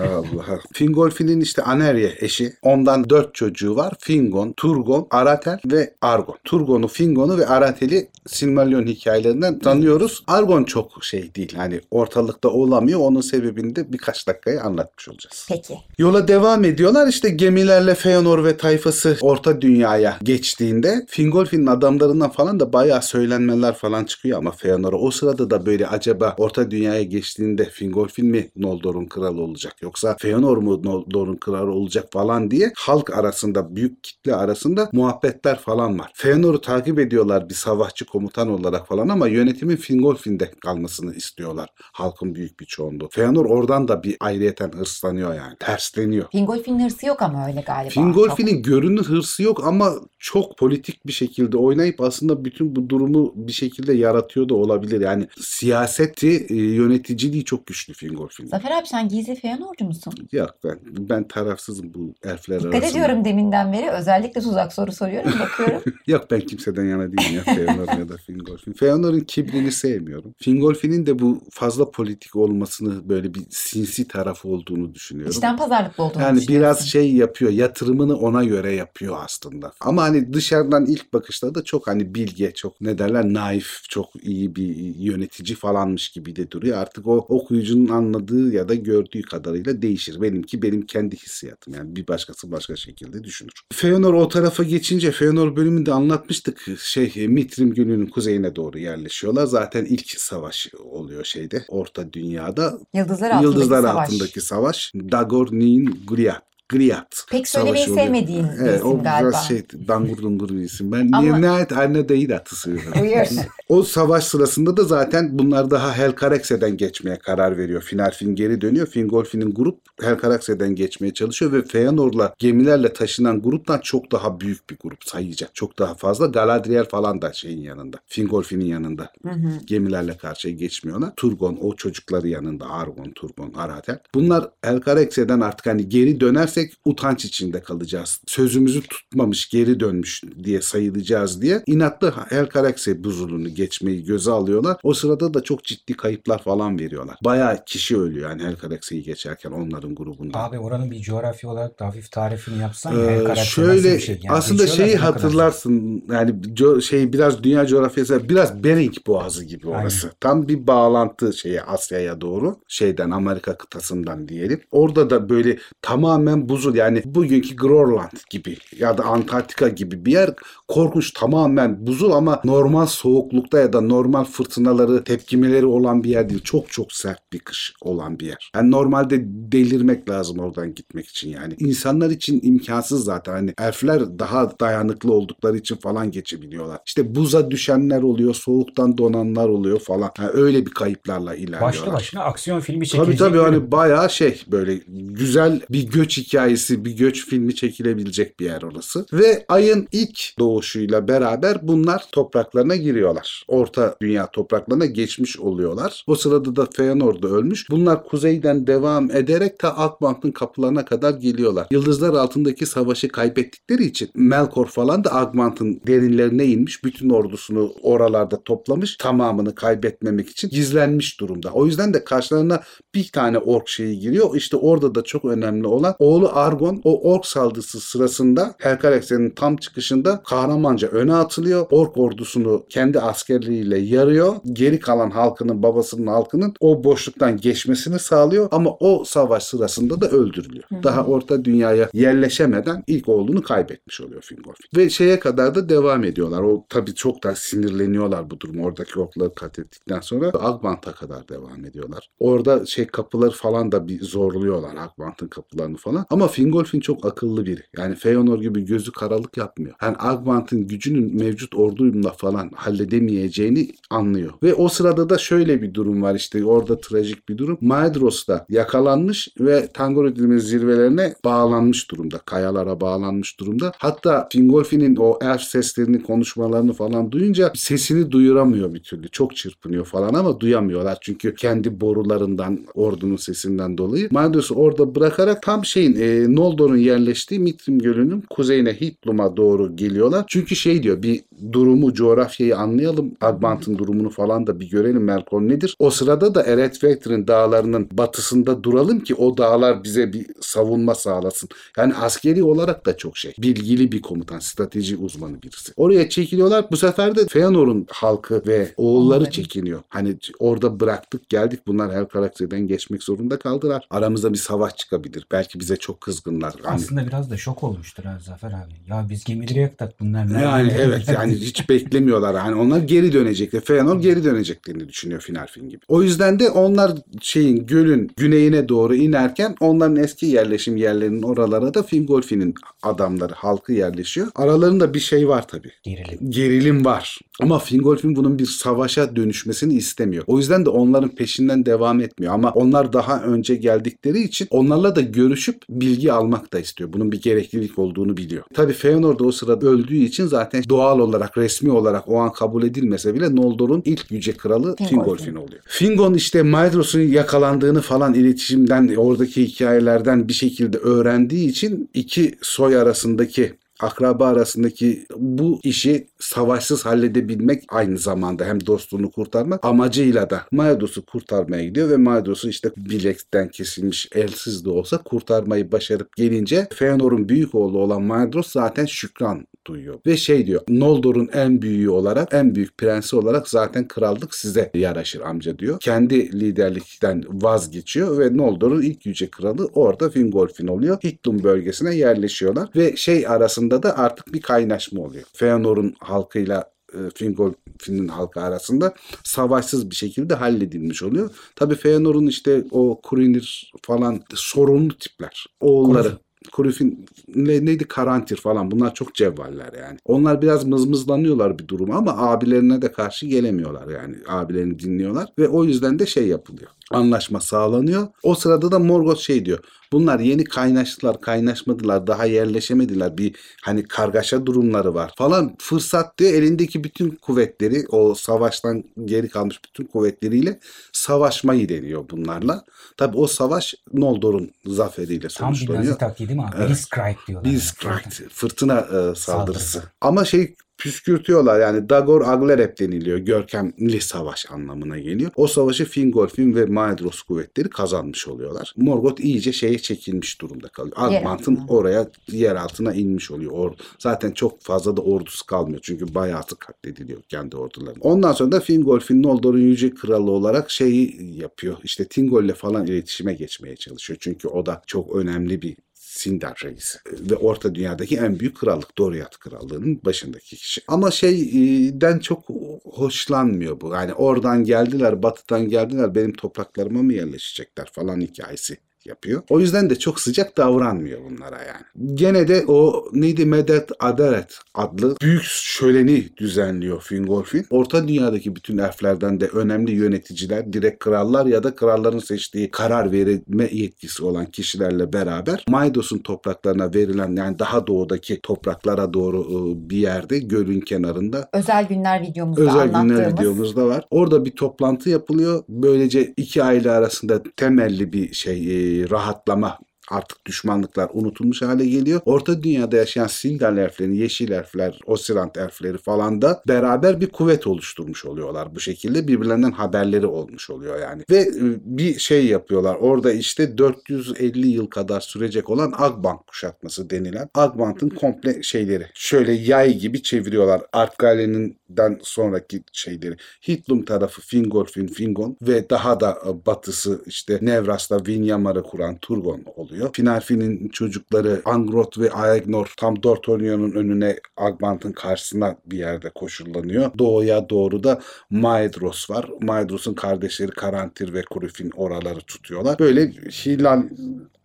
Allah. 0.00 0.60
Fingolfin'in 0.72 1.40
işte 1.40 1.62
Anerye 1.62 2.12
eşi. 2.20 2.52
Ondan 2.62 3.10
dört 3.10 3.34
çocuğu 3.34 3.76
var. 3.76 3.94
Fingon, 4.00 4.52
Turgon, 4.52 5.06
Aratel 5.10 5.58
ve 5.66 5.94
Argon. 6.00 6.36
Turgon'u, 6.44 6.88
Fingon'u 6.88 7.38
ve 7.38 7.46
Aratel'i 7.46 8.08
Silmarillion 8.26 8.86
hikayelerinden 8.86 9.58
tanıyoruz. 9.58 10.24
Argon 10.26 10.64
çok 10.64 10.77
şey 11.02 11.34
değil. 11.34 11.54
Hani 11.56 11.80
ortalıkta 11.90 12.48
olamıyor. 12.48 13.00
Onun 13.00 13.20
sebebini 13.20 13.76
de 13.76 13.92
birkaç 13.92 14.26
dakikaya 14.26 14.62
anlatmış 14.62 15.08
olacağız. 15.08 15.46
Peki. 15.48 15.78
Yola 15.98 16.28
devam 16.28 16.64
ediyorlar. 16.64 17.06
İşte 17.06 17.28
gemilerle 17.28 17.94
Feanor 17.94 18.44
ve 18.44 18.56
tayfası 18.56 19.18
Orta 19.20 19.60
Dünya'ya 19.60 20.18
geçtiğinde 20.22 21.06
Fingolfin'in 21.08 21.66
adamlarından 21.66 22.30
falan 22.30 22.60
da 22.60 22.72
bayağı 22.72 23.02
söylenmeler 23.02 23.74
falan 23.74 24.04
çıkıyor 24.04 24.38
ama 24.38 24.50
Feanor'a 24.50 24.96
o 24.96 25.10
sırada 25.10 25.50
da 25.50 25.66
böyle 25.66 25.86
acaba 25.86 26.34
Orta 26.38 26.70
Dünya'ya 26.70 27.02
geçtiğinde 27.02 27.64
Fingolfin 27.64 28.26
mi 28.26 28.50
Noldor'un 28.56 29.06
kralı 29.06 29.42
olacak 29.42 29.76
yoksa 29.82 30.16
Feanor 30.20 30.56
mu 30.56 30.82
Noldor'un 30.84 31.36
kralı 31.36 31.72
olacak 31.72 32.08
falan 32.12 32.50
diye 32.50 32.72
halk 32.76 33.10
arasında 33.10 33.76
büyük 33.76 34.04
kitle 34.04 34.34
arasında 34.34 34.90
muhabbetler 34.92 35.58
falan 35.58 35.98
var. 35.98 36.10
Feanor'u 36.14 36.60
takip 36.60 36.98
ediyorlar 36.98 37.48
bir 37.48 37.54
savaşçı 37.54 38.04
komutan 38.06 38.48
olarak 38.50 38.88
falan 38.88 39.08
ama 39.08 39.28
yönetimin 39.28 39.76
Fingolfin'de 39.76 40.50
kalmasını 40.68 41.14
istiyorlar. 41.14 41.68
Halkın 41.76 42.34
büyük 42.34 42.60
bir 42.60 42.64
çoğunluğu. 42.66 43.08
Feanor 43.10 43.44
oradan 43.44 43.88
da 43.88 44.02
bir 44.02 44.16
ayrıyeten 44.20 44.72
hırslanıyor 44.72 45.34
yani. 45.34 45.56
Tersleniyor. 45.58 46.30
Fingolfin'in 46.32 46.84
hırsı 46.84 47.06
yok 47.06 47.22
ama 47.22 47.46
öyle 47.46 47.60
galiba. 47.60 47.90
Fingolfin'in 47.90 48.62
görünür 48.62 49.04
hırsı 49.04 49.42
yok 49.42 49.66
ama 49.66 49.94
çok 50.18 50.58
politik 50.58 51.06
bir 51.06 51.12
şekilde 51.12 51.56
oynayıp 51.56 52.00
aslında 52.00 52.44
bütün 52.44 52.76
bu 52.76 52.88
durumu 52.88 53.32
bir 53.36 53.52
şekilde 53.52 53.92
yaratıyor 53.92 54.48
da 54.48 54.54
olabilir. 54.54 55.00
Yani 55.00 55.26
siyaseti, 55.40 56.46
e, 56.50 56.54
yöneticiliği 56.54 57.44
çok 57.44 57.66
güçlü 57.66 57.94
Fingolfin'in. 57.94 58.48
Zafer 58.48 58.70
abi 58.70 58.86
sen 58.86 59.08
gizli 59.08 59.34
Feanor'cu 59.34 59.84
musun? 59.84 60.14
Yok 60.32 60.54
ben 60.64 60.78
ben 60.84 61.28
tarafsızım 61.28 61.94
bu 61.94 62.14
elfler 62.24 62.58
Dikkat 62.58 62.74
arasında. 62.74 62.90
ediyorum 62.90 63.24
deminden 63.24 63.72
beri. 63.72 63.90
Özellikle 63.90 64.40
tuzak 64.40 64.72
soru 64.72 64.92
soruyorum. 64.92 65.32
Bakıyorum. 65.40 65.82
Yok 66.06 66.30
ben 66.30 66.40
kimseden 66.40 66.84
yana 66.84 67.12
değilim 67.12 67.34
ya 67.34 67.42
Feanor 67.42 67.98
ya 67.98 68.08
da 68.08 68.16
Fingolfin. 68.16 68.72
Feanor'un 68.72 69.20
kibrini 69.20 69.72
sevmiyorum. 69.72 70.34
Fingolfin'in 70.58 71.06
de 71.06 71.18
bu 71.18 71.40
fazla 71.50 71.90
politik 71.90 72.36
olmasını 72.36 73.08
böyle 73.08 73.34
bir 73.34 73.42
sinsi 73.50 74.08
tarafı 74.08 74.48
olduğunu 74.48 74.94
düşünüyorum. 74.94 75.32
İçten 75.32 75.56
pazarlıklı 75.56 76.04
olduğunu 76.04 76.22
Yani 76.22 76.40
biraz 76.48 76.88
şey 76.88 77.14
yapıyor, 77.14 77.50
yatırımını 77.50 78.16
ona 78.16 78.44
göre 78.44 78.72
yapıyor 78.72 79.16
aslında. 79.24 79.72
Ama 79.80 80.02
hani 80.02 80.32
dışarıdan 80.32 80.86
ilk 80.86 81.12
bakışta 81.12 81.54
da 81.54 81.64
çok 81.64 81.86
hani 81.86 82.14
bilge, 82.14 82.52
çok 82.52 82.80
ne 82.80 82.98
derler 82.98 83.24
naif, 83.24 83.80
çok 83.88 84.08
iyi 84.22 84.56
bir 84.56 84.76
yönetici 84.96 85.56
falanmış 85.56 86.08
gibi 86.08 86.36
de 86.36 86.50
duruyor. 86.50 86.78
Artık 86.78 87.06
o 87.06 87.16
okuyucunun 87.16 87.88
anladığı 87.88 88.52
ya 88.54 88.68
da 88.68 88.74
gördüğü 88.74 89.22
kadarıyla 89.22 89.82
değişir. 89.82 90.22
Benimki 90.22 90.62
benim 90.62 90.86
kendi 90.86 91.16
hissiyatım. 91.16 91.74
Yani 91.74 91.96
bir 91.96 92.08
başkası 92.08 92.52
başka 92.52 92.76
şekilde 92.76 93.24
düşünür. 93.24 93.52
Feanor 93.72 94.14
o 94.14 94.28
tarafa 94.28 94.62
geçince 94.62 95.12
Feanor 95.12 95.56
bölümünde 95.56 95.92
anlatmıştık. 95.92 96.66
Şey 96.78 97.28
Mitrim 97.28 97.74
Gölü'nün 97.74 98.06
kuzeyine 98.06 98.56
doğru 98.56 98.78
yerleşiyorlar. 98.78 99.46
Zaten 99.46 99.84
ilk 99.84 100.20
savaş 100.20 100.47
oluyor 100.84 101.24
şeyde. 101.24 101.64
Orta 101.68 102.12
Dünyada 102.12 102.78
Yıldızlar 102.94 103.30
altındaki 103.30 103.44
Yıldızlar 103.44 103.82
savaş. 103.82 104.08
altındaki 104.08 104.40
savaş. 104.40 104.92
Dagornin 104.94 106.00
Griat. 106.06 106.42
Griat. 106.68 107.24
Pek 107.30 107.48
söylemeyi 107.48 107.84
oluyor. 107.90 107.98
sevmediğin 108.04 108.44
bir 108.44 108.62
Evet, 108.62 108.76
isim 108.76 108.88
o 108.88 109.02
galiba. 109.02 109.28
biraz 109.30 109.48
şey 109.48 109.62
dangur 109.88 110.18
dungur 110.18 110.48
bir 110.48 110.60
isim. 110.60 110.92
Ben 110.92 111.10
Ama- 111.12 111.38
nihayet 111.38 111.72
haline 111.72 112.08
değil 112.08 112.36
atısı. 112.36 112.70
Buyur. 113.00 113.26
o 113.68 113.82
savaş 113.82 114.24
sırasında 114.24 114.76
da 114.76 114.84
zaten 114.84 115.38
bunlar 115.38 115.70
daha 115.70 115.96
Helcaraxe'den 115.98 116.76
geçmeye 116.76 117.18
karar 117.18 117.58
veriyor. 117.58 117.82
Finarfin 117.82 118.34
geri 118.34 118.60
dönüyor. 118.60 118.86
Fingolfin'in 118.86 119.54
grup 119.54 119.78
Helcaraxe'den 120.00 120.74
geçmeye 120.74 121.14
çalışıyor 121.14 121.52
ve 121.52 121.62
Feanor'la 121.64 122.34
gemilerle 122.38 122.92
taşınan 122.92 123.42
gruptan 123.42 123.78
çok 123.78 124.12
daha 124.12 124.40
büyük 124.40 124.70
bir 124.70 124.76
grup 124.82 125.04
sayıca. 125.04 125.48
Çok 125.54 125.78
daha 125.78 125.94
fazla. 125.94 126.26
Galadriel 126.26 126.84
falan 126.84 127.22
da 127.22 127.32
şeyin 127.32 127.60
yanında. 127.60 127.96
Fingolfin'in 128.06 128.64
yanında. 128.64 129.10
Hı 129.22 129.30
hı. 129.30 129.50
Gemilerle 129.66 130.16
karşıya 130.16 130.54
geçmiyorlar. 130.54 131.12
Turgon 131.16 131.58
o 131.60 131.76
çocukları 131.76 132.28
yanında. 132.28 132.70
Argon, 132.70 133.10
Turgon, 133.14 133.52
Aratel. 133.56 133.98
Bunlar 134.14 134.48
Helcaraxe'den 134.62 135.40
artık 135.40 135.66
hani 135.66 135.88
geri 135.88 136.20
dönersek 136.58 136.74
utanç 136.84 137.24
içinde 137.24 137.62
kalacağız. 137.62 138.20
Sözümüzü 138.26 138.82
tutmamış 138.82 139.48
geri 139.48 139.80
dönmüş 139.80 140.22
diye 140.44 140.60
sayılacağız 140.60 141.42
diye 141.42 141.62
inatlı 141.66 142.10
Helcaraxe 142.28 143.04
buzulunu 143.04 143.48
geçmeyi 143.48 144.04
göze 144.04 144.30
alıyorlar. 144.30 144.76
O 144.82 144.94
sırada 144.94 145.34
da 145.34 145.42
çok 145.42 145.64
ciddi 145.64 145.94
kayıplar 145.94 146.42
falan 146.42 146.78
veriyorlar. 146.78 147.16
Bayağı 147.24 147.64
kişi 147.64 147.98
ölüyor 147.98 148.30
yani 148.30 148.42
Helcaraxe'yi 148.42 149.02
geçerken 149.02 149.50
onların 149.50 149.94
grubunda. 149.94 150.38
Abi 150.38 150.58
oranın 150.58 150.90
bir 150.90 151.00
coğrafya 151.00 151.50
olarak 151.50 151.80
da 151.80 151.86
hafif 151.86 152.12
tarifini 152.12 152.58
yapsan 152.58 153.00
Ee, 153.00 153.24
karakter 153.24 153.44
şöyle 153.44 153.94
bir 153.94 154.00
şey? 154.00 154.20
Yani 154.22 154.36
aslında 154.36 154.66
şeyi 154.66 154.96
hatırlarsın 154.96 156.04
yani 156.12 156.34
şey 156.82 157.12
biraz 157.12 157.42
dünya 157.42 157.66
coğrafyası 157.66 158.28
biraz 158.28 158.64
Bering 158.64 158.94
Boğazı 159.06 159.44
gibi 159.44 159.68
orası. 159.68 160.12
Tam 160.20 160.48
bir 160.48 160.66
bağlantı 160.66 161.32
şeyi 161.32 161.62
Asya'ya 161.62 162.20
doğru 162.20 162.56
şeyden 162.68 163.10
Amerika 163.10 163.58
kıtasından 163.58 164.28
diyelim. 164.28 164.60
Orada 164.70 165.10
da 165.10 165.28
böyle 165.28 165.58
tamamen 165.82 166.47
buzul 166.48 166.74
yani 166.74 167.02
bugünkü 167.04 167.56
Grönland 167.56 168.12
gibi 168.30 168.56
ya 168.78 168.98
da 168.98 169.04
Antarktika 169.04 169.68
gibi 169.68 170.06
bir 170.06 170.12
yer 170.12 170.30
korkunç 170.68 171.12
tamamen 171.12 171.86
buzul 171.86 172.12
ama 172.12 172.40
normal 172.44 172.86
soğuklukta 172.86 173.58
ya 173.58 173.72
da 173.72 173.80
normal 173.80 174.24
fırtınaları 174.24 175.04
tepkimeleri 175.04 175.66
olan 175.66 176.04
bir 176.04 176.10
yer 176.10 176.28
değil. 176.28 176.40
Çok 176.44 176.70
çok 176.70 176.92
sert 176.92 177.32
bir 177.32 177.38
kış 177.38 177.74
olan 177.80 178.18
bir 178.18 178.26
yer. 178.26 178.50
Yani 178.54 178.70
normalde 178.70 179.20
delirmek 179.24 180.10
lazım 180.10 180.38
oradan 180.38 180.74
gitmek 180.74 181.06
için 181.08 181.30
yani. 181.30 181.54
İnsanlar 181.58 182.10
için 182.10 182.40
imkansız 182.42 183.04
zaten. 183.04 183.32
Hani 183.32 183.54
elfler 183.58 184.18
daha 184.18 184.58
dayanıklı 184.60 185.12
oldukları 185.12 185.56
için 185.56 185.76
falan 185.76 186.10
geçebiliyorlar. 186.10 186.78
İşte 186.86 187.14
buza 187.14 187.50
düşenler 187.50 188.02
oluyor, 188.02 188.34
soğuktan 188.34 188.98
donanlar 188.98 189.48
oluyor 189.48 189.78
falan. 189.80 190.10
Yani 190.18 190.30
öyle 190.32 190.66
bir 190.66 190.70
kayıplarla 190.70 191.34
ilerliyorlar. 191.34 191.68
Başlı 191.68 191.92
başına 191.92 192.22
aksiyon 192.22 192.60
filmi 192.60 192.78
Tabii 192.78 192.88
çekilecek. 192.88 193.18
tabii 193.18 193.38
bölüm. 193.38 193.44
hani 193.44 193.72
bayağı 193.72 194.10
şey 194.10 194.42
böyle 194.46 194.80
güzel 194.88 195.60
bir 195.70 195.90
göç 195.90 196.18
hikayesi, 196.18 196.37
bir 196.46 196.96
göç 196.96 197.26
filmi 197.26 197.54
çekilebilecek 197.54 198.40
bir 198.40 198.44
yer 198.44 198.62
orası. 198.62 199.06
Ve 199.12 199.44
ayın 199.48 199.88
ilk 199.92 200.38
doğuşuyla 200.38 201.08
beraber 201.08 201.58
bunlar 201.62 202.04
topraklarına 202.12 202.76
giriyorlar. 202.76 203.44
Orta 203.48 203.96
dünya 204.02 204.30
topraklarına 204.30 204.86
geçmiş 204.86 205.38
oluyorlar. 205.38 206.04
O 206.06 206.14
sırada 206.14 206.56
da 206.56 206.68
Feanor 206.76 207.22
da 207.22 207.28
ölmüş. 207.28 207.70
Bunlar 207.70 208.04
kuzeyden 208.04 208.66
devam 208.66 209.10
ederek 209.10 209.58
ta 209.58 209.68
Akbank'ın 209.68 210.30
kapılarına 210.30 210.84
kadar 210.84 211.10
geliyorlar. 211.10 211.66
Yıldızlar 211.70 212.14
altındaki 212.14 212.66
savaşı 212.66 213.08
kaybettikleri 213.08 213.84
için 213.84 214.10
Melkor 214.14 214.66
falan 214.66 215.04
da 215.04 215.14
Agmant'ın 215.14 215.80
derinlerine 215.86 216.44
inmiş. 216.44 216.84
Bütün 216.84 217.10
ordusunu 217.10 217.72
oralarda 217.82 218.42
toplamış. 218.42 218.96
Tamamını 218.96 219.54
kaybetmemek 219.54 220.28
için 220.28 220.48
gizlenmiş 220.48 221.20
durumda. 221.20 221.50
O 221.50 221.66
yüzden 221.66 221.94
de 221.94 222.04
karşılarına 222.04 222.62
bir 222.94 223.08
tane 223.08 223.38
ork 223.38 223.68
şeyi 223.68 223.98
giriyor. 223.98 224.36
İşte 224.36 224.56
orada 224.56 224.94
da 224.94 225.02
çok 225.02 225.24
önemli 225.24 225.66
olan 225.66 225.94
oğlu 225.98 226.27
oğlu 226.28 226.38
Argon 226.38 226.80
o 226.84 227.12
ork 227.12 227.26
saldırısı 227.26 227.80
sırasında 227.80 228.54
Helcalex'in 228.58 229.30
tam 229.30 229.56
çıkışında 229.56 230.22
kahramanca 230.22 230.88
öne 230.88 231.14
atılıyor. 231.14 231.66
Ork 231.70 231.96
ordusunu 231.96 232.66
kendi 232.68 233.00
askerleriyle 233.00 233.78
yarıyor. 233.78 234.36
Geri 234.52 234.80
kalan 234.80 235.10
halkının 235.10 235.62
babasının 235.62 236.06
halkının 236.06 236.54
o 236.60 236.84
boşluktan 236.84 237.36
geçmesini 237.36 237.98
sağlıyor 237.98 238.48
ama 238.50 238.70
o 238.80 239.04
savaş 239.04 239.42
sırasında 239.42 240.00
da 240.00 240.08
öldürülüyor. 240.08 240.64
Daha 240.82 241.04
orta 241.04 241.44
dünyaya 241.44 241.88
yerleşemeden 241.92 242.84
ilk 242.86 243.08
oğlunu 243.08 243.42
kaybetmiş 243.42 244.00
oluyor 244.00 244.22
Fingolfin. 244.22 244.66
Ve 244.76 244.90
şeye 244.90 245.20
kadar 245.20 245.54
da 245.54 245.68
devam 245.68 246.04
ediyorlar. 246.04 246.42
O 246.42 246.64
tabii 246.68 246.94
çok 246.94 247.24
da 247.24 247.34
sinirleniyorlar 247.34 248.30
bu 248.30 248.40
durum. 248.40 248.60
Oradaki 248.60 249.00
orkları 249.00 249.34
katlettikten 249.34 250.00
sonra 250.00 250.26
Agbant'a 250.26 250.92
kadar 250.92 251.28
devam 251.28 251.64
ediyorlar. 251.64 252.08
Orada 252.20 252.66
şey 252.66 252.86
kapıları 252.86 253.30
falan 253.30 253.72
da 253.72 253.88
bir 253.88 254.02
zorluyorlar 254.02 254.76
Agbant'ın 254.76 255.28
kapılarını 255.28 255.76
falan. 255.76 256.06
Ama 256.10 256.28
Fingolfin 256.28 256.80
çok 256.80 257.06
akıllı 257.06 257.46
biri. 257.46 257.60
Yani 257.76 257.94
Feanor 257.94 258.40
gibi 258.40 258.64
gözü 258.64 258.92
karalık 258.92 259.36
yapmıyor. 259.36 259.74
Yani 259.82 259.96
Agbant'ın 259.98 260.66
gücünün 260.66 261.16
mevcut 261.16 261.54
orduyla 261.54 262.10
falan 262.10 262.50
halledemeyeceğini 262.54 263.70
anlıyor. 263.90 264.32
Ve 264.42 264.54
o 264.54 264.68
sırada 264.68 265.08
da 265.08 265.18
şöyle 265.18 265.62
bir 265.62 265.74
durum 265.74 266.02
var 266.02 266.14
işte 266.14 266.44
orada 266.44 266.80
trajik 266.80 267.28
bir 267.28 267.38
durum. 267.38 267.58
Maedros 267.60 268.28
da 268.28 268.46
yakalanmış 268.48 269.28
ve 269.40 269.68
Tangorodil'in 269.74 270.38
zirvelerine 270.38 271.14
bağlanmış 271.24 271.90
durumda. 271.90 272.18
Kayalara 272.18 272.80
bağlanmış 272.80 273.40
durumda. 273.40 273.72
Hatta 273.78 274.28
Fingolfin'in 274.32 274.96
o 274.96 275.18
elf 275.22 275.42
seslerini 275.42 276.02
konuşmalarını 276.02 276.72
falan 276.72 277.12
duyunca 277.12 277.52
sesini 277.54 278.10
duyuramıyor 278.10 278.74
bir 278.74 278.82
türlü. 278.82 279.08
Çok 279.08 279.36
çırpınıyor 279.36 279.84
falan 279.84 280.14
ama 280.14 280.40
duyamıyorlar. 280.40 280.98
Çünkü 281.00 281.34
kendi 281.34 281.80
borularından 281.80 282.66
ordunun 282.74 283.16
sesinden 283.16 283.78
dolayı. 283.78 284.08
Maedros'u 284.10 284.54
orada 284.54 284.94
bırakarak 284.94 285.42
tam 285.42 285.64
şeyin 285.64 285.97
e, 285.98 286.34
Noldor'un 286.34 286.76
yerleştiği 286.76 287.40
Mitrim 287.40 287.78
Gölü'nün 287.78 288.20
kuzeyine 288.20 288.72
Hitlum'a 288.72 289.36
doğru 289.36 289.76
geliyorlar. 289.76 290.24
Çünkü 290.28 290.56
şey 290.56 290.82
diyor 290.82 291.02
bir 291.02 291.20
durumu, 291.52 291.94
coğrafyayı 291.94 292.56
anlayalım. 292.56 293.12
Agbant'ın 293.20 293.78
durumunu 293.78 294.10
falan 294.10 294.46
da 294.46 294.60
bir 294.60 294.70
görelim 294.70 295.04
Melkor 295.04 295.40
nedir? 295.40 295.76
O 295.78 295.90
sırada 295.90 296.34
da 296.34 296.42
Eretveltrin 296.42 297.26
dağlarının 297.26 297.88
batısında 297.92 298.62
duralım 298.62 299.00
ki 299.00 299.14
o 299.14 299.36
dağlar 299.36 299.84
bize 299.84 300.12
bir 300.12 300.26
savunma 300.40 300.94
sağlasın. 300.94 301.48
Yani 301.76 301.94
askeri 301.94 302.42
olarak 302.42 302.86
da 302.86 302.96
çok 302.96 303.18
şey. 303.18 303.34
Bilgili 303.38 303.92
bir 303.92 304.02
komutan, 304.02 304.38
strateji 304.38 304.96
uzmanı 304.96 305.42
birisi. 305.42 305.72
Oraya 305.76 306.08
çekiliyorlar. 306.08 306.66
Bu 306.70 306.76
sefer 306.76 307.16
de 307.16 307.26
Feanor'un 307.26 307.86
halkı 307.90 308.42
ve 308.46 308.72
oğulları 308.76 309.30
çekiniyor. 309.30 309.80
Hani 309.88 310.16
orada 310.38 310.80
bıraktık 310.80 311.28
geldik 311.28 311.60
bunlar 311.66 311.92
her 311.92 312.08
karakterden 312.08 312.68
geçmek 312.68 313.02
zorunda 313.02 313.38
kaldılar. 313.38 313.86
Aramızda 313.90 314.32
bir 314.32 314.38
savaş 314.38 314.76
çıkabilir. 314.76 315.26
Belki 315.32 315.60
bize 315.60 315.76
çok 315.76 316.00
kızgınlar. 316.00 316.54
Hani 316.62 316.74
Aslında 316.74 317.06
biraz 317.06 317.30
da 317.30 317.36
şok 317.36 317.64
olmuştur 317.64 318.04
ha 318.04 318.18
Zafer 318.22 318.48
abi. 318.48 318.90
Ya 318.90 319.06
biz 319.10 319.24
gemileri 319.24 319.58
yaktık 319.58 320.00
bunlar. 320.00 320.26
yani 320.42 320.72
evet 320.78 321.08
yani 321.14 321.27
diye. 321.28 321.38
hiç 321.48 321.68
beklemiyorlar. 321.68 322.36
Hani 322.36 322.54
onlar 322.54 322.78
geri 322.78 323.12
dönecekler. 323.12 323.60
Feanor 323.60 324.00
geri 324.00 324.24
döneceklerini 324.24 324.88
düşünüyor 324.88 325.20
final 325.20 325.46
film 325.46 325.68
gibi. 325.68 325.80
O 325.88 326.02
yüzden 326.02 326.38
de 326.38 326.50
onlar 326.50 326.92
şeyin 327.20 327.66
gölün 327.66 328.10
güneyine 328.16 328.68
doğru 328.68 328.94
inerken 328.94 329.54
onların 329.60 329.96
eski 329.96 330.26
yerleşim 330.26 330.76
yerlerinin 330.76 331.22
oralara 331.22 331.74
da 331.74 331.82
Fingolfin'in 331.82 332.54
adamları, 332.82 333.34
halkı 333.34 333.72
yerleşiyor. 333.72 334.28
Aralarında 334.34 334.94
bir 334.94 335.00
şey 335.00 335.28
var 335.28 335.48
tabii. 335.48 335.70
Gerilim. 335.82 336.30
Gerilim 336.30 336.84
var. 336.84 337.18
Ama 337.40 337.58
Fingolfin 337.58 338.16
bunun 338.16 338.38
bir 338.38 338.46
savaşa 338.46 339.16
dönüşmesini 339.16 339.74
istemiyor. 339.74 340.24
O 340.26 340.38
yüzden 340.38 340.64
de 340.64 340.70
onların 340.70 341.08
peşinden 341.08 341.66
devam 341.66 342.00
etmiyor. 342.00 342.34
Ama 342.34 342.50
onlar 342.50 342.92
daha 342.92 343.22
önce 343.22 343.54
geldikleri 343.54 344.20
için 344.20 344.48
onlarla 344.50 344.96
da 344.96 345.00
görüşüp 345.00 345.62
bilgi 345.70 346.12
almak 346.12 346.52
da 346.52 346.60
istiyor. 346.60 346.92
Bunun 346.92 347.12
bir 347.12 347.22
gereklilik 347.22 347.78
olduğunu 347.78 348.16
biliyor. 348.16 348.42
Tabii 348.54 348.72
Feanor 348.72 349.18
da 349.18 349.24
o 349.24 349.32
sırada 349.32 349.66
öldüğü 349.66 349.96
için 349.96 350.26
zaten 350.26 350.62
doğal 350.68 350.98
olarak, 350.98 351.17
resmi 351.36 351.70
olarak 351.70 352.08
o 352.08 352.18
an 352.20 352.32
kabul 352.32 352.62
edilmese 352.62 353.14
bile 353.14 353.36
Noldor'un 353.36 353.82
ilk 353.84 354.10
yüce 354.10 354.32
kralı 354.32 354.76
Fingolfin. 354.76 354.96
Fingolfin 354.96 355.34
oluyor. 355.34 355.62
Fingon 355.66 356.14
işte 356.14 356.42
Maedros'un 356.42 357.00
yakalandığını 357.00 357.80
falan 357.80 358.14
iletişimden, 358.14 358.94
oradaki 358.96 359.46
hikayelerden 359.46 360.28
bir 360.28 360.32
şekilde 360.32 360.78
öğrendiği 360.78 361.48
için 361.48 361.90
iki 361.94 362.34
soy 362.42 362.76
arasındaki 362.76 363.54
akraba 363.80 364.26
arasındaki 364.26 365.06
bu 365.16 365.60
işi 365.62 366.08
savaşsız 366.18 366.86
halledebilmek 366.86 367.64
aynı 367.68 367.98
zamanda 367.98 368.44
hem 368.44 368.66
dostluğunu 368.66 369.10
kurtarmak 369.10 369.64
amacıyla 369.64 370.30
da 370.30 370.42
Maedos'u 370.52 371.06
kurtarmaya 371.06 371.64
gidiyor 371.64 371.90
ve 371.90 371.96
Maedos'u 371.96 372.48
işte 372.48 372.70
bilekten 372.76 373.48
kesilmiş 373.48 374.08
elsiz 374.14 374.64
de 374.64 374.70
olsa 374.70 374.98
kurtarmayı 374.98 375.72
başarıp 375.72 376.16
gelince 376.16 376.68
Feanor'un 376.72 377.28
büyük 377.28 377.54
oğlu 377.54 377.78
olan 377.78 378.02
Maedros 378.02 378.52
zaten 378.52 378.86
şükran 378.86 379.46
duyuyor. 379.68 380.00
Ve 380.06 380.16
şey 380.16 380.46
diyor 380.46 380.60
Noldor'un 380.68 381.28
en 381.32 381.62
büyüğü 381.62 381.90
olarak 381.90 382.34
en 382.34 382.54
büyük 382.54 382.78
prensi 382.78 383.16
olarak 383.16 383.48
zaten 383.48 383.88
krallık 383.88 384.34
size 384.34 384.70
yaraşır 384.74 385.20
amca 385.20 385.58
diyor. 385.58 385.80
Kendi 385.80 386.40
liderlikten 386.40 387.24
vazgeçiyor 387.28 388.18
ve 388.18 388.36
Noldor'un 388.36 388.82
ilk 388.82 389.06
yüce 389.06 389.30
kralı 389.30 389.70
orada 389.74 390.10
Fingolfin 390.10 390.66
oluyor. 390.66 390.98
Hittlum 391.04 391.42
bölgesine 391.42 391.94
yerleşiyorlar 391.94 392.68
ve 392.76 392.96
şey 392.96 393.28
arasında 393.28 393.82
da 393.82 393.98
artık 393.98 394.32
bir 394.32 394.40
kaynaşma 394.40 395.02
oluyor. 395.02 395.24
Feanor'un 395.32 395.94
halkıyla 395.98 396.70
e, 396.94 396.98
Fingolfin'in 397.14 398.08
halkı 398.08 398.40
arasında 398.40 398.94
savaşsız 399.24 399.90
bir 399.90 399.94
şekilde 399.94 400.34
halledilmiş 400.34 401.02
oluyor. 401.02 401.30
Tabii 401.56 401.74
Feanor'un 401.74 402.26
işte 402.26 402.64
o 402.70 403.00
Kurinir 403.02 403.72
falan 403.82 404.22
sorunlu 404.34 404.98
tipler. 404.98 405.46
Oğulları. 405.60 406.18
Kurifin 406.52 407.06
ne, 407.34 407.64
neydi 407.66 407.84
Karantir 407.84 408.36
falan 408.36 408.70
bunlar 408.70 408.94
çok 408.94 409.14
cevvaller 409.14 409.72
yani. 409.72 409.98
Onlar 410.04 410.42
biraz 410.42 410.64
mızmızlanıyorlar 410.64 411.58
bir 411.58 411.68
durum 411.68 411.90
ama 411.90 412.16
abilerine 412.16 412.82
de 412.82 412.92
karşı 412.92 413.26
gelemiyorlar 413.26 413.88
yani. 413.88 414.16
Abilerini 414.28 414.78
dinliyorlar 414.78 415.28
ve 415.38 415.48
o 415.48 415.64
yüzden 415.64 415.98
de 415.98 416.06
şey 416.06 416.28
yapılıyor. 416.28 416.70
Anlaşma 416.90 417.40
sağlanıyor. 417.40 418.08
O 418.22 418.34
sırada 418.34 418.72
da 418.72 418.78
Morgoth 418.78 419.20
şey 419.20 419.44
diyor. 419.44 419.58
Bunlar 419.92 420.20
yeni 420.20 420.44
kaynaştılar, 420.44 421.20
kaynaşmadılar, 421.20 422.06
daha 422.06 422.24
yerleşemediler. 422.24 423.18
Bir 423.18 423.36
hani 423.62 423.82
kargaşa 423.88 424.46
durumları 424.46 424.94
var 424.94 425.12
falan. 425.18 425.56
Fırsat 425.58 426.18
diyor 426.18 426.32
elindeki 426.32 426.84
bütün 426.84 427.10
kuvvetleri, 427.10 427.84
o 427.88 428.14
savaştan 428.14 428.84
geri 429.04 429.28
kalmış 429.28 429.60
bütün 429.64 429.84
kuvvetleriyle 429.84 430.60
savaşmayı 430.92 431.68
deniyor 431.68 432.04
bunlarla. 432.10 432.64
Tabi 432.96 433.16
o 433.16 433.26
savaş 433.26 433.74
Noldor'un 433.92 434.50
zaferiyle 434.66 435.28
Tam 435.28 435.52
bir 435.52 435.56
sonuçlanıyor. 435.56 435.84
nazi 435.84 435.98
taktiği 435.98 436.28
değil 436.28 436.40
mi 436.40 436.46
abi? 436.46 436.56
Evet. 436.58 436.68
Blitzkrieg 436.68 437.16
diyorlar. 437.28 437.52
Blitzkrieg, 437.52 438.30
fırtına 438.30 438.78
e, 438.78 438.88
saldırısı. 438.90 439.20
Saldırısı. 439.20 439.82
Ama 440.00 440.24
şey 440.24 440.54
püskürtüyorlar 440.78 441.60
yani 441.60 441.88
Dagor 441.88 442.22
Aglereb 442.26 442.78
deniliyor. 442.78 443.18
Görkemli 443.18 444.00
savaş 444.00 444.46
anlamına 444.50 444.98
geliyor. 444.98 445.30
O 445.36 445.46
savaşı 445.46 445.84
Fingolfin 445.84 446.54
ve 446.54 446.66
Maedhros 446.66 447.22
kuvvetleri 447.22 447.70
kazanmış 447.70 448.28
oluyorlar. 448.28 448.74
Morgoth 448.76 449.20
iyice 449.20 449.52
şeye 449.52 449.78
çekilmiş 449.78 450.40
durumda 450.40 450.68
kalıyor. 450.68 450.96
Agmant'ın 450.96 451.60
oraya 451.68 452.10
yer 452.32 452.56
altına 452.56 452.94
inmiş 452.94 453.30
oluyor. 453.30 453.52
Or 453.52 453.72
zaten 453.98 454.30
çok 454.30 454.62
fazla 454.62 454.96
da 454.96 455.00
ordusu 455.00 455.46
kalmıyor. 455.46 455.80
Çünkü 455.82 456.14
bayağı 456.14 456.42
katlediliyor 456.58 457.22
kendi 457.22 457.56
ordularını. 457.56 457.98
Ondan 458.00 458.32
sonra 458.32 458.52
da 458.52 458.60
Fingolfin 458.60 459.22
Noldor'un 459.22 459.58
yüce 459.58 459.94
kralı 459.94 460.30
olarak 460.30 460.70
şeyi 460.70 461.36
yapıyor. 461.36 461.76
İşte 461.84 462.04
Tingol'le 462.04 462.52
falan 462.52 462.86
iletişime 462.86 463.34
geçmeye 463.34 463.76
çalışıyor. 463.76 464.16
Çünkü 464.20 464.48
o 464.48 464.66
da 464.66 464.82
çok 464.86 465.16
önemli 465.16 465.62
bir 465.62 465.76
Sindar 466.18 466.60
reisi 466.64 466.98
ve 467.06 467.36
Orta 467.36 467.74
Dünya'daki 467.74 468.16
en 468.16 468.40
büyük 468.40 468.56
krallık 468.56 468.98
Doriath 468.98 469.38
krallığının 469.38 470.00
başındaki 470.04 470.56
kişi. 470.56 470.80
Ama 470.88 471.10
şeyden 471.10 472.18
çok 472.18 472.44
hoşlanmıyor 472.84 473.80
bu. 473.80 473.94
Yani 473.94 474.14
oradan 474.14 474.64
geldiler, 474.64 475.22
batıdan 475.22 475.68
geldiler, 475.68 476.14
benim 476.14 476.32
topraklarıma 476.32 477.02
mı 477.02 477.12
yerleşecekler 477.12 477.88
falan 477.92 478.20
hikayesi 478.20 478.78
yapıyor. 479.08 479.42
O 479.50 479.60
yüzden 479.60 479.90
de 479.90 479.98
çok 479.98 480.20
sıcak 480.20 480.56
davranmıyor 480.56 481.20
bunlara 481.30 481.58
yani. 481.58 482.14
Gene 482.14 482.48
de 482.48 482.64
o 482.66 483.04
neydi 483.12 483.46
Medet 483.46 483.90
Aderet 483.98 484.58
adlı 484.74 485.16
büyük 485.22 485.42
şöleni 485.42 486.36
düzenliyor 486.36 487.02
Fingolfin. 487.02 487.66
Orta 487.70 488.08
dünyadaki 488.08 488.56
bütün 488.56 488.78
elflerden 488.78 489.40
de 489.40 489.46
önemli 489.46 489.92
yöneticiler, 489.92 490.72
direkt 490.72 491.04
krallar 491.04 491.46
ya 491.46 491.62
da 491.62 491.74
kralların 491.74 492.18
seçtiği 492.18 492.70
karar 492.70 493.12
verme 493.12 493.68
yetkisi 493.72 494.24
olan 494.24 494.46
kişilerle 494.46 495.12
beraber 495.12 495.64
Maydos'un 495.68 496.18
topraklarına 496.18 496.94
verilen 496.94 497.36
yani 497.36 497.58
daha 497.58 497.86
doğudaki 497.86 498.40
topraklara 498.40 499.14
doğru 499.14 499.40
e, 499.40 499.90
bir 499.90 499.96
yerde 499.96 500.38
gölün 500.38 500.80
kenarında 500.80 501.48
Özel 501.52 501.88
günler 501.88 502.22
videomuzda 502.22 502.62
Özel 502.62 502.88
günler 502.88 503.32
videomuzda 503.32 503.86
var. 503.86 504.04
Orada 504.10 504.44
bir 504.44 504.50
toplantı 504.50 505.10
yapılıyor. 505.10 505.64
Böylece 505.68 506.34
iki 506.36 506.62
aile 506.62 506.90
arasında 506.90 507.42
temelli 507.56 508.12
bir 508.12 508.34
şey 508.34 508.56
e, 508.97 508.97
rahatlama 509.06 509.78
artık 510.10 510.46
düşmanlıklar 510.46 511.10
unutulmuş 511.12 511.62
hale 511.62 511.86
geliyor. 511.86 512.20
Orta 512.24 512.62
dünyada 512.62 512.96
yaşayan 512.96 513.26
Sindar 513.26 513.76
elfleri, 513.76 514.16
Yeşil 514.16 514.50
elfler, 514.50 515.00
Osirant 515.06 515.56
elfleri 515.56 515.98
falan 515.98 516.42
da 516.42 516.62
beraber 516.68 517.20
bir 517.20 517.26
kuvvet 517.26 517.66
oluşturmuş 517.66 518.24
oluyorlar 518.24 518.74
bu 518.74 518.80
şekilde. 518.80 519.28
Birbirlerinden 519.28 519.72
haberleri 519.72 520.26
olmuş 520.26 520.70
oluyor 520.70 521.00
yani. 521.00 521.22
Ve 521.30 521.38
e, 521.38 521.62
bir 521.84 522.18
şey 522.18 522.46
yapıyorlar. 522.46 522.94
Orada 522.94 523.32
işte 523.32 523.78
450 523.78 524.68
yıl 524.68 524.86
kadar 524.86 525.20
sürecek 525.20 525.70
olan 525.70 525.92
Agbant 525.98 526.46
kuşatması 526.46 527.10
denilen 527.10 527.48
Agbant'ın 527.54 528.08
komple 528.08 528.62
şeyleri 528.62 529.06
şöyle 529.14 529.52
yay 529.52 529.98
gibi 529.98 530.22
çeviriyorlar. 530.22 530.82
Arkgalen'inden 530.92 532.18
sonraki 532.22 532.82
şeyleri. 532.92 533.36
Hitlum 533.68 534.04
tarafı 534.04 534.42
Fingolfin, 534.42 535.06
Fingon 535.06 535.56
ve 535.62 535.90
daha 535.90 536.20
da 536.20 536.38
batısı 536.66 537.22
işte 537.26 537.58
Nevras'ta 537.62 538.26
Vinyamar'ı 538.26 538.82
kuran 538.82 539.18
Turgon 539.18 539.64
oluyor. 539.76 539.97
Finarfin'in 540.12 540.88
çocukları 540.88 541.62
Angrot 541.64 542.18
ve 542.18 542.30
Aegnor 542.30 542.92
tam 542.96 543.22
Dortonion'un 543.22 543.92
önüne 543.92 544.36
Agbant'ın 544.56 545.12
karşısına 545.12 545.76
bir 545.86 545.98
yerde 545.98 546.30
koşullanıyor. 546.30 547.10
Doğuya 547.18 547.68
doğru 547.68 548.04
da 548.04 548.20
Maedros 548.50 549.30
var. 549.30 549.50
Maedros'un 549.60 550.14
kardeşleri 550.14 550.70
Karantir 550.70 551.32
ve 551.32 551.42
Kurufin 551.50 551.90
oraları 551.96 552.40
tutuyorlar. 552.40 552.98
Böyle 552.98 553.26
hilal 553.66 554.02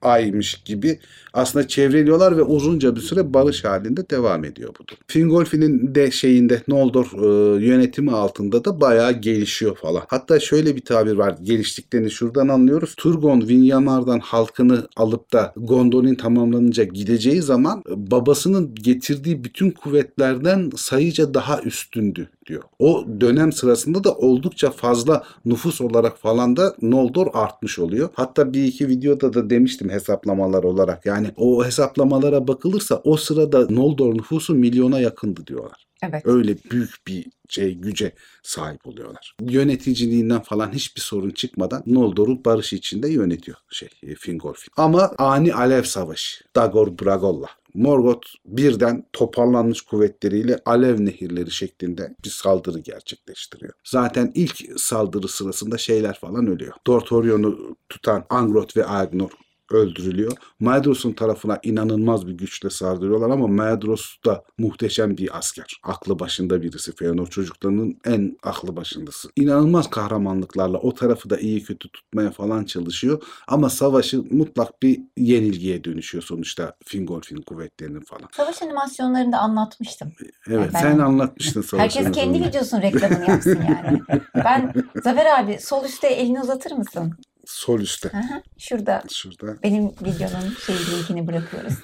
aymış 0.03 0.53
gibi 0.65 0.99
aslında 1.33 1.67
çevreliyorlar 1.67 2.37
ve 2.37 2.43
uzunca 2.43 2.95
bir 2.95 3.01
süre 3.01 3.33
barış 3.33 3.63
halinde 3.63 4.09
devam 4.09 4.45
ediyor 4.45 4.69
bu 4.79 4.87
durum. 4.87 4.99
Fingolfin'in 5.07 5.95
de 5.95 6.11
şeyinde 6.11 6.61
Noldor 6.67 7.05
e, 7.05 7.65
yönetimi 7.65 8.11
altında 8.11 8.65
da 8.65 8.81
bayağı 8.81 9.11
gelişiyor 9.11 9.75
falan. 9.75 10.03
Hatta 10.07 10.39
şöyle 10.39 10.75
bir 10.75 10.81
tabir 10.81 11.13
var. 11.13 11.35
Geliştiklerini 11.43 12.11
şuradan 12.11 12.47
anlıyoruz. 12.47 12.95
Turgon 12.95 13.47
Vinyamar'dan 13.47 14.19
halkını 14.19 14.87
alıp 14.95 15.33
da 15.33 15.53
Gondolin 15.57 16.15
tamamlanınca 16.15 16.83
gideceği 16.83 17.41
zaman 17.41 17.83
babasının 17.87 18.75
getirdiği 18.75 19.43
bütün 19.43 19.71
kuvvetlerden 19.71 20.71
sayıca 20.75 21.33
daha 21.33 21.61
üstündü 21.61 22.29
diyor. 22.45 22.63
O 22.79 23.05
dönem 23.21 23.51
sırasında 23.51 24.03
da 24.03 24.15
oldukça 24.15 24.71
fazla 24.71 25.23
nüfus 25.45 25.81
olarak 25.81 26.17
falan 26.17 26.55
da 26.55 26.75
Noldor 26.81 27.27
artmış 27.33 27.79
oluyor. 27.79 28.09
Hatta 28.13 28.53
bir 28.53 28.63
iki 28.63 28.87
videoda 28.87 29.33
da 29.33 29.49
demiştim 29.49 29.89
hesaplamalar 29.89 30.63
olarak. 30.63 31.05
Yani 31.05 31.27
o 31.37 31.65
hesaplamalara 31.65 32.47
bakılırsa 32.47 33.01
o 33.03 33.17
sırada 33.17 33.67
Noldor 33.69 34.13
nüfusu 34.15 34.55
milyona 34.55 34.99
yakındı 34.99 35.47
diyorlar. 35.47 35.85
Evet. 36.03 36.27
Öyle 36.27 36.55
büyük 36.71 37.07
bir 37.07 37.25
şey 37.49 37.75
güce 37.75 38.11
sahip 38.43 38.87
oluyorlar. 38.87 39.35
Yöneticiliğinden 39.41 40.41
falan 40.41 40.71
hiçbir 40.71 41.01
sorun 41.01 41.29
çıkmadan 41.29 41.83
Noldor'u 41.85 42.45
barış 42.45 42.73
içinde 42.73 43.09
yönetiyor 43.09 43.57
şey 43.69 43.89
e, 44.03 44.15
Fingolfin. 44.15 44.73
Ama 44.77 45.11
ani 45.17 45.53
alev 45.53 45.83
savaşı 45.83 46.43
Dagor 46.55 46.99
Bragolla 46.99 47.47
Morgoth 47.73 48.27
birden 48.45 49.05
toparlanmış 49.13 49.81
kuvvetleriyle 49.81 50.59
alev 50.65 51.05
nehirleri 51.05 51.51
şeklinde 51.51 52.15
bir 52.25 52.29
saldırı 52.29 52.79
gerçekleştiriyor. 52.79 53.73
Zaten 53.83 54.31
ilk 54.35 54.79
saldırı 54.79 55.27
sırasında 55.27 55.77
şeyler 55.77 56.19
falan 56.19 56.47
ölüyor. 56.47 56.73
Dorthorion'u 56.87 57.75
tutan 57.89 58.25
Angrot 58.29 58.77
ve 58.77 58.85
Aegnor 58.85 59.31
öldürülüyor. 59.73 60.31
Maedros'un 60.59 61.11
tarafına 61.11 61.59
inanılmaz 61.63 62.27
bir 62.27 62.33
güçle 62.33 62.69
sardırıyorlar 62.69 63.29
ama 63.29 63.47
Maedros 63.47 64.15
da 64.25 64.43
muhteşem 64.57 65.17
bir 65.17 65.37
asker. 65.37 65.79
Aklı 65.83 66.19
başında 66.19 66.61
birisi. 66.61 66.95
Feanor 66.95 67.27
çocuklarının 67.27 67.97
en 68.05 68.37
aklı 68.43 68.75
başındası. 68.75 69.29
İnanılmaz 69.35 69.89
kahramanlıklarla 69.89 70.77
o 70.77 70.93
tarafı 70.93 71.29
da 71.29 71.37
iyi 71.37 71.63
kötü 71.63 71.89
tutmaya 71.89 72.31
falan 72.31 72.63
çalışıyor. 72.63 73.23
Ama 73.47 73.69
savaşı 73.69 74.23
mutlak 74.31 74.81
bir 74.83 75.01
yenilgiye 75.17 75.83
dönüşüyor 75.83 76.23
sonuçta 76.23 76.75
Fingolfin 76.85 77.41
kuvvetlerinin 77.41 78.01
falan. 78.01 78.29
Savaş 78.31 78.61
animasyonlarında 78.61 79.37
anlatmıştım. 79.37 80.11
Evet 80.47 80.69
Ben- 80.73 80.79
sen 80.79 80.99
anlatmıştın 80.99 81.61
savaşı. 81.61 81.99
Herkes 81.99 82.15
kendi 82.15 82.47
videosunun 82.47 82.81
reklamını 82.81 83.29
yapsın 83.29 83.59
yani. 83.69 84.01
Ben 84.35 84.73
Zafer 85.03 85.39
abi 85.39 85.57
sol 85.59 85.85
üstte 85.85 86.07
elini 86.07 86.41
uzatır 86.41 86.71
mısın? 86.71 87.13
Sol 87.45 87.79
üstte. 87.79 88.09
Aha, 88.13 88.43
Şurada 88.57 89.03
Şurada. 89.13 89.57
benim 89.63 89.85
videonun 89.87 90.53
şey 90.65 90.75
linkini 90.75 91.27
bırakıyoruz. 91.27 91.73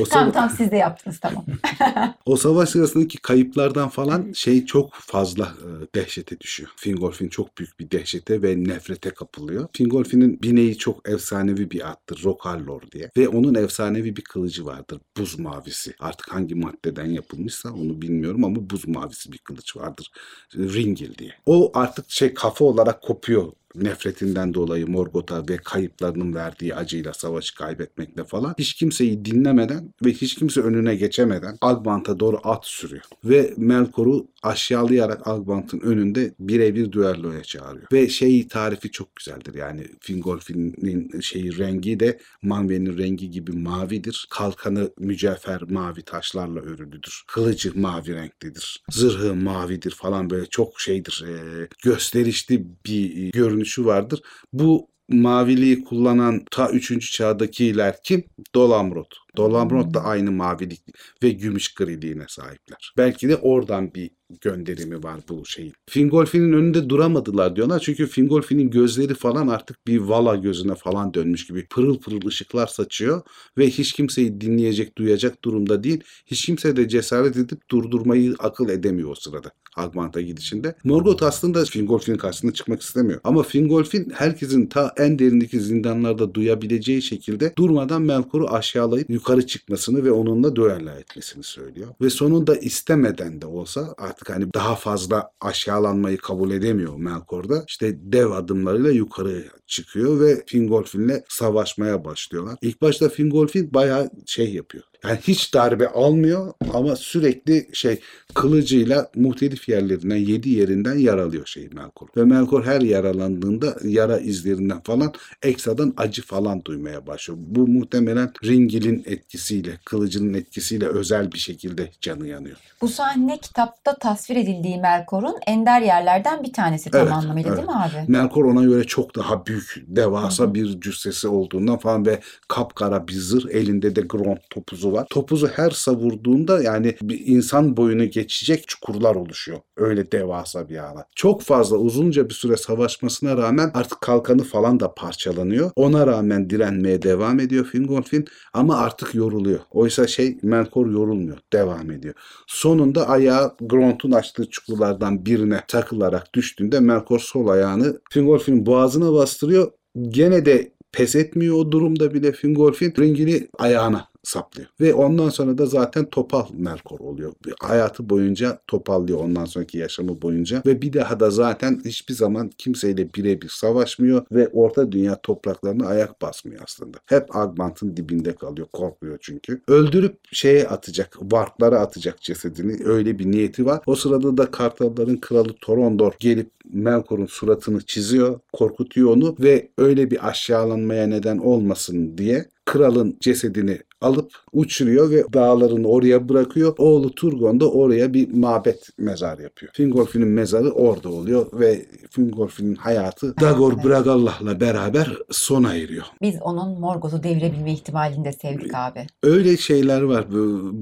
O, 0.00 0.04
sava- 0.04 0.32
tamam 0.32 0.50
siz 0.56 0.70
de 0.70 0.76
yaptınız 0.76 1.18
tamam. 1.20 1.44
o 2.26 2.36
savaş 2.36 2.68
sırasındaki 2.68 3.18
kayıplardan 3.18 3.88
falan 3.88 4.32
şey 4.32 4.64
çok 4.66 4.94
fazla 4.94 5.44
e, 5.44 5.94
dehşete 5.94 6.40
düşüyor. 6.40 6.70
Fingolfin 6.76 7.28
çok 7.28 7.58
büyük 7.58 7.80
bir 7.80 7.90
dehşete 7.90 8.42
ve 8.42 8.64
nefrete 8.64 9.10
kapılıyor. 9.10 9.68
Fingolfin'in 9.72 10.42
bineği 10.42 10.78
çok 10.78 11.08
efsanevi 11.08 11.70
bir 11.70 11.88
attır. 11.90 12.20
Rokallor 12.24 12.82
diye. 12.92 13.10
Ve 13.16 13.28
onun 13.28 13.54
efsanevi 13.54 14.16
bir 14.16 14.22
kılıcı 14.24 14.66
vardır. 14.66 15.00
Buz 15.16 15.38
mavisi. 15.38 15.94
Artık 16.00 16.32
hangi 16.32 16.54
maddeden 16.54 17.10
yapılmışsa 17.10 17.72
onu 17.72 18.02
bilmiyorum 18.02 18.44
ama 18.44 18.70
buz 18.70 18.88
mavisi 18.88 19.32
bir 19.32 19.38
kılıç 19.38 19.76
vardır. 19.76 20.10
Ringil 20.56 21.18
diye. 21.18 21.34
O 21.46 21.70
artık 21.74 22.10
şey 22.10 22.34
kafa 22.34 22.64
olarak 22.64 23.02
kopuyor 23.02 23.52
nefretinden 23.74 24.54
dolayı 24.54 24.86
Morgoth'a 24.86 25.48
ve 25.48 25.56
kayıplarının 25.56 26.34
verdiği 26.34 26.74
acıyla 26.74 27.12
savaşı 27.12 27.54
kaybetmekle 27.54 28.24
falan 28.24 28.54
hiç 28.58 28.74
kimseyi 28.74 29.24
dinlemeden 29.24 29.94
ve 30.04 30.12
hiç 30.12 30.34
kimse 30.34 30.60
önüne 30.60 30.94
geçemeden 30.94 31.56
Agbant'a 31.60 32.20
doğru 32.20 32.40
at 32.44 32.66
sürüyor. 32.66 33.02
Ve 33.24 33.54
Melkor'u 33.56 34.28
aşağılayarak 34.42 35.26
Agbant'ın 35.28 35.80
önünde 35.80 36.34
birebir 36.40 36.92
düelloya 36.92 37.42
çağırıyor. 37.42 37.86
Ve 37.92 38.08
şey 38.08 38.48
tarifi 38.48 38.90
çok 38.90 39.16
güzeldir 39.16 39.54
yani 39.54 39.86
Fingolfin'in 40.00 41.20
şeyi 41.20 41.58
rengi 41.58 42.00
de 42.00 42.18
Manwë'nin 42.42 42.98
rengi 42.98 43.30
gibi 43.30 43.52
mavidir. 43.52 44.26
Kalkanı 44.30 44.90
mücevher 44.98 45.62
mavi 45.62 46.02
taşlarla 46.02 46.60
örülüdür. 46.60 47.22
Kılıcı 47.28 47.78
mavi 47.78 48.14
renklidir. 48.14 48.84
Zırhı 48.90 49.34
mavidir 49.34 49.90
falan 49.90 50.30
böyle 50.30 50.46
çok 50.46 50.80
şeydir. 50.80 51.24
e, 51.28 51.68
gösterişli 51.84 52.66
bir 52.86 53.34
görünüşü 53.58 53.84
vardır. 53.84 54.20
Bu 54.52 54.88
maviliği 55.08 55.84
kullanan 55.84 56.44
ta 56.50 56.70
3. 56.70 57.12
çağdakiler 57.12 57.96
kim? 58.04 58.24
Dolamrot. 58.54 59.16
Dolamrot 59.36 59.94
da 59.94 60.04
aynı 60.04 60.32
mavilik 60.32 60.80
ve 61.22 61.30
gümüş 61.30 61.74
griliğine 61.74 62.24
sahipler. 62.28 62.92
Belki 62.96 63.28
de 63.28 63.36
oradan 63.36 63.94
bir 63.94 64.10
gönderimi 64.40 65.02
var 65.02 65.20
bu 65.28 65.46
şeyin. 65.46 65.72
Fingolfin'in 65.90 66.52
önünde 66.52 66.88
duramadılar 66.88 67.56
diyorlar. 67.56 67.78
Çünkü 67.78 68.06
Fingolfin'in 68.06 68.70
gözleri 68.70 69.14
falan 69.14 69.48
artık 69.48 69.86
bir 69.86 69.98
vala 69.98 70.36
gözüne 70.36 70.74
falan 70.74 71.14
dönmüş 71.14 71.46
gibi 71.46 71.66
pırıl 71.66 71.98
pırıl 71.98 72.26
ışıklar 72.26 72.66
saçıyor 72.66 73.22
ve 73.58 73.66
hiç 73.70 73.92
kimseyi 73.92 74.40
dinleyecek, 74.40 74.98
duyacak 74.98 75.44
durumda 75.44 75.82
değil. 75.82 76.00
Hiç 76.26 76.46
kimse 76.46 76.76
de 76.76 76.88
cesaret 76.88 77.36
edip 77.36 77.70
durdurmayı 77.70 78.34
akıl 78.38 78.68
edemiyor 78.68 79.10
o 79.10 79.14
sırada. 79.14 79.52
Agmant'a 79.76 80.20
gidişinde. 80.20 80.74
Morgoth 80.84 81.22
aslında 81.22 81.64
Fingolfin'in 81.64 82.16
karşısına 82.16 82.52
çıkmak 82.52 82.82
istemiyor. 82.82 83.20
Ama 83.24 83.42
Fingolfin 83.42 84.10
herkesin 84.14 84.66
ta 84.66 84.92
en 84.96 85.18
derindeki 85.18 85.60
zindanlarda 85.60 86.34
duyabileceği 86.34 87.02
şekilde 87.02 87.52
durmadan 87.58 88.02
Melkor'u 88.02 88.48
aşağılayıp 88.48 89.10
yukarı 89.10 89.27
çıkmasını 89.46 90.04
ve 90.04 90.12
onunla 90.12 90.56
düello 90.56 90.90
etmesini 90.90 91.42
söylüyor. 91.42 91.88
Ve 92.00 92.10
sonunda 92.10 92.56
istemeden 92.56 93.40
de 93.40 93.46
olsa 93.46 93.94
artık 93.98 94.30
hani 94.30 94.54
daha 94.54 94.74
fazla 94.74 95.30
aşağılanmayı 95.40 96.18
kabul 96.18 96.50
edemiyor 96.50 96.96
Melkor'da. 96.96 97.64
İşte 97.68 97.96
dev 98.12 98.30
adımlarıyla 98.30 98.90
yukarı 98.90 99.44
çıkıyor 99.66 100.20
ve 100.20 100.44
Fingolfin'le 100.46 101.22
savaşmaya 101.28 102.04
başlıyorlar. 102.04 102.56
İlk 102.62 102.82
başta 102.82 103.08
Fingolfin 103.08 103.74
bayağı 103.74 104.10
şey 104.26 104.54
yapıyor. 104.54 104.84
Yani 105.04 105.18
hiç 105.22 105.54
darbe 105.54 105.88
almıyor 105.88 106.52
ama 106.74 106.96
sürekli 106.96 107.68
şey 107.72 108.00
kılıcıyla 108.34 109.10
muhtelif 109.14 109.68
yerlerinden, 109.68 110.16
yedi 110.16 110.50
yerinden 110.50 110.98
yaralıyor 110.98 111.46
şey 111.46 111.68
Melkor. 111.68 112.08
Ve 112.16 112.24
Melkor 112.24 112.64
her 112.64 112.80
yaralandığında 112.80 113.76
yara 113.84 114.18
izlerinden 114.18 114.80
falan 114.80 115.12
ekstradan 115.42 115.94
acı 115.96 116.22
falan 116.22 116.64
duymaya 116.64 117.06
başlıyor. 117.06 117.40
Bu 117.42 117.68
muhtemelen 117.68 118.32
Ringil'in 118.44 119.02
etkisiyle, 119.06 119.70
kılıcının 119.84 120.34
etkisiyle 120.34 120.86
özel 120.86 121.32
bir 121.32 121.38
şekilde 121.38 121.90
canı 122.00 122.26
yanıyor. 122.26 122.56
Bu 122.80 122.88
sahne 122.88 123.38
kitapta 123.38 123.98
tasvir 123.98 124.36
edildiği 124.36 124.78
Melkor'un 124.78 125.36
ender 125.46 125.80
yerlerden 125.80 126.42
bir 126.42 126.52
tanesi 126.52 126.90
tam 126.90 127.00
Evet, 127.00 127.12
anlamıyla 127.12 127.48
evet. 127.48 127.58
değil 127.58 127.68
mi 127.68 127.74
abi? 127.74 128.12
Melkor 128.12 128.44
ona 128.44 128.64
göre 128.64 128.84
çok 128.84 129.16
daha 129.16 129.46
büyük, 129.46 129.84
devasa 129.86 130.54
bir 130.54 130.80
cüssesi 130.80 131.28
olduğundan 131.28 131.78
falan 131.78 132.06
ve 132.06 132.20
kapkara 132.48 133.08
bir 133.08 133.12
zırh, 133.12 133.50
elinde 133.50 133.96
de 133.96 134.00
Grond 134.00 134.38
topuzu 134.50 134.87
var. 134.92 135.06
Topuzu 135.10 135.46
her 135.46 135.70
savurduğunda 135.70 136.62
yani 136.62 136.96
bir 137.02 137.26
insan 137.26 137.76
boyunu 137.76 138.04
geçecek 138.04 138.68
çukurlar 138.68 139.14
oluşuyor. 139.14 139.58
Öyle 139.76 140.12
devasa 140.12 140.68
bir 140.68 140.78
alan. 140.78 141.04
Çok 141.16 141.42
fazla 141.42 141.76
uzunca 141.76 142.28
bir 142.28 142.34
süre 142.34 142.56
savaşmasına 142.56 143.36
rağmen 143.36 143.70
artık 143.74 144.00
kalkanı 144.00 144.42
falan 144.42 144.80
da 144.80 144.94
parçalanıyor. 144.94 145.70
Ona 145.76 146.06
rağmen 146.06 146.50
direnmeye 146.50 147.02
devam 147.02 147.40
ediyor 147.40 147.64
Fingolfin 147.64 148.24
ama 148.52 148.76
artık 148.76 149.14
yoruluyor. 149.14 149.60
Oysa 149.70 150.06
şey 150.06 150.38
Melkor 150.42 150.86
yorulmuyor. 150.86 151.38
Devam 151.52 151.90
ediyor. 151.90 152.14
Sonunda 152.46 153.08
ayağı 153.08 153.56
Grond'un 153.60 154.12
açtığı 154.12 154.50
çukurlardan 154.50 155.26
birine 155.26 155.60
takılarak 155.68 156.34
düştüğünde 156.34 156.80
Melkor 156.80 157.18
sol 157.18 157.48
ayağını 157.48 158.00
Fingolfin'in 158.10 158.66
boğazına 158.66 159.12
bastırıyor. 159.12 159.72
Gene 160.10 160.46
de 160.46 160.72
pes 160.92 161.16
etmiyor 161.16 161.56
o 161.56 161.72
durumda 161.72 162.14
bile 162.14 162.32
Fingolfin 162.32 162.94
ringini 162.98 163.48
ayağına 163.58 164.07
saplıyor. 164.22 164.68
Ve 164.80 164.94
ondan 164.94 165.28
sonra 165.28 165.58
da 165.58 165.66
zaten 165.66 166.04
topal 166.04 166.46
Melkor 166.52 167.00
oluyor. 167.00 167.32
Hayatı 167.60 168.10
boyunca 168.10 168.58
topallıyor 168.66 169.18
ondan 169.18 169.44
sonraki 169.44 169.78
yaşamı 169.78 170.22
boyunca. 170.22 170.62
Ve 170.66 170.82
bir 170.82 170.92
daha 170.92 171.20
da 171.20 171.30
zaten 171.30 171.80
hiçbir 171.84 172.14
zaman 172.14 172.50
kimseyle 172.58 173.14
birebir 173.14 173.48
savaşmıyor 173.48 174.26
ve 174.32 174.48
Orta 174.48 174.92
Dünya 174.92 175.20
topraklarına 175.22 175.86
ayak 175.86 176.22
basmıyor 176.22 176.62
aslında. 176.64 176.98
Hep 177.06 177.36
Agmant'ın 177.36 177.96
dibinde 177.96 178.34
kalıyor. 178.34 178.66
Korkuyor 178.72 179.18
çünkü. 179.20 179.62
Öldürüp 179.68 180.18
şeye 180.32 180.68
atacak, 180.68 181.16
Varklara 181.20 181.80
atacak 181.80 182.20
cesedini. 182.20 182.84
Öyle 182.84 183.18
bir 183.18 183.30
niyeti 183.30 183.66
var. 183.66 183.80
O 183.86 183.94
sırada 183.94 184.36
da 184.36 184.50
Kartalların 184.50 185.16
kralı 185.16 185.54
Torondor 185.60 186.12
gelip 186.18 186.50
Melkor'un 186.72 187.26
suratını 187.26 187.80
çiziyor, 187.80 188.40
korkutuyor 188.52 189.16
onu 189.16 189.36
ve 189.40 189.68
öyle 189.78 190.10
bir 190.10 190.28
aşağılanmaya 190.28 191.06
neden 191.06 191.38
olmasın 191.38 192.18
diye 192.18 192.48
kralın 192.68 193.16
cesedini 193.20 193.78
alıp 194.00 194.32
uçuruyor 194.52 195.10
ve 195.10 195.24
dağlarını 195.32 195.88
oraya 195.88 196.28
bırakıyor. 196.28 196.74
Oğlu 196.78 197.14
Turgon 197.14 197.60
da 197.60 197.70
oraya 197.70 198.14
bir 198.14 198.32
mabet 198.32 198.88
mezar 198.98 199.38
yapıyor. 199.38 199.72
Fingolfin'in 199.74 200.28
mezarı 200.28 200.70
orada 200.70 201.08
oluyor 201.08 201.46
ve 201.52 201.86
Fingolfin'in 202.10 202.74
hayatı 202.74 203.36
Dagor 203.40 203.72
Evet. 203.72 203.84
Bragallah'la 203.84 204.60
beraber 204.60 205.18
sona 205.30 205.74
eriyor. 205.74 206.04
Biz 206.22 206.42
onun 206.42 206.80
Morgoth'u 206.80 207.22
devirebilme 207.22 207.72
ihtimalini 207.72 208.24
de 208.24 208.32
sevdik 208.32 208.74
abi. 208.74 209.06
Öyle 209.22 209.56
şeyler 209.56 210.02
var. 210.02 210.26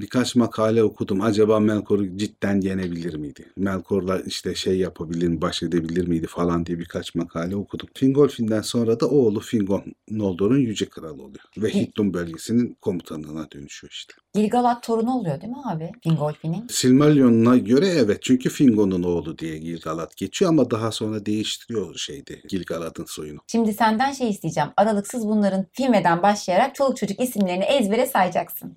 Birkaç 0.00 0.36
makale 0.36 0.82
okudum. 0.82 1.20
Acaba 1.20 1.60
Melkor'u 1.60 2.16
cidden 2.16 2.60
yenebilir 2.60 3.14
miydi? 3.14 3.44
Melkor'la 3.56 4.20
işte 4.20 4.54
şey 4.54 4.78
yapabilir 4.78 5.28
mi, 5.28 5.40
baş 5.40 5.62
edebilir 5.62 6.08
miydi 6.08 6.26
falan 6.26 6.66
diye 6.66 6.78
birkaç 6.78 7.14
makale 7.14 7.56
okudum. 7.56 7.88
Fingolfin'den 7.94 8.62
sonra 8.62 9.00
da 9.00 9.08
oğlu 9.08 9.40
Fingon 9.40 9.82
Noldor'un 10.10 10.58
yüce 10.58 10.86
kralı 10.86 11.22
oluyor. 11.22 11.44
Ve 11.58 11.75
Hittum 11.80 12.14
bölgesinin 12.14 12.78
komutanına 12.80 13.50
dönüşüyor 13.50 13.90
işte. 13.90 14.14
Gilgalad 14.34 14.82
torunu 14.82 15.14
oluyor 15.18 15.40
değil 15.40 15.52
mi 15.52 15.62
abi? 15.64 15.92
Fingolfin'in. 16.02 16.66
Silmarillion'a 16.70 17.56
göre 17.56 17.88
evet 17.88 18.22
çünkü 18.22 18.50
Fingon'un 18.50 19.02
oğlu 19.02 19.38
diye 19.38 19.58
Gilgalad 19.58 20.10
geçiyor 20.16 20.50
ama 20.50 20.70
daha 20.70 20.92
sonra 20.92 21.26
değiştiriyor 21.26 21.94
şeydi 21.94 22.42
Gilgalad'ın 22.48 23.04
soyunu. 23.04 23.38
Şimdi 23.46 23.72
senden 23.72 24.12
şey 24.12 24.30
isteyeceğim. 24.30 24.70
Aralıksız 24.76 25.28
bunların 25.28 25.66
filmeden 25.72 26.22
başlayarak 26.22 26.74
çoluk 26.74 26.96
çocuk 26.96 27.20
isimlerini 27.20 27.64
ezbere 27.64 28.06
sayacaksın. 28.06 28.76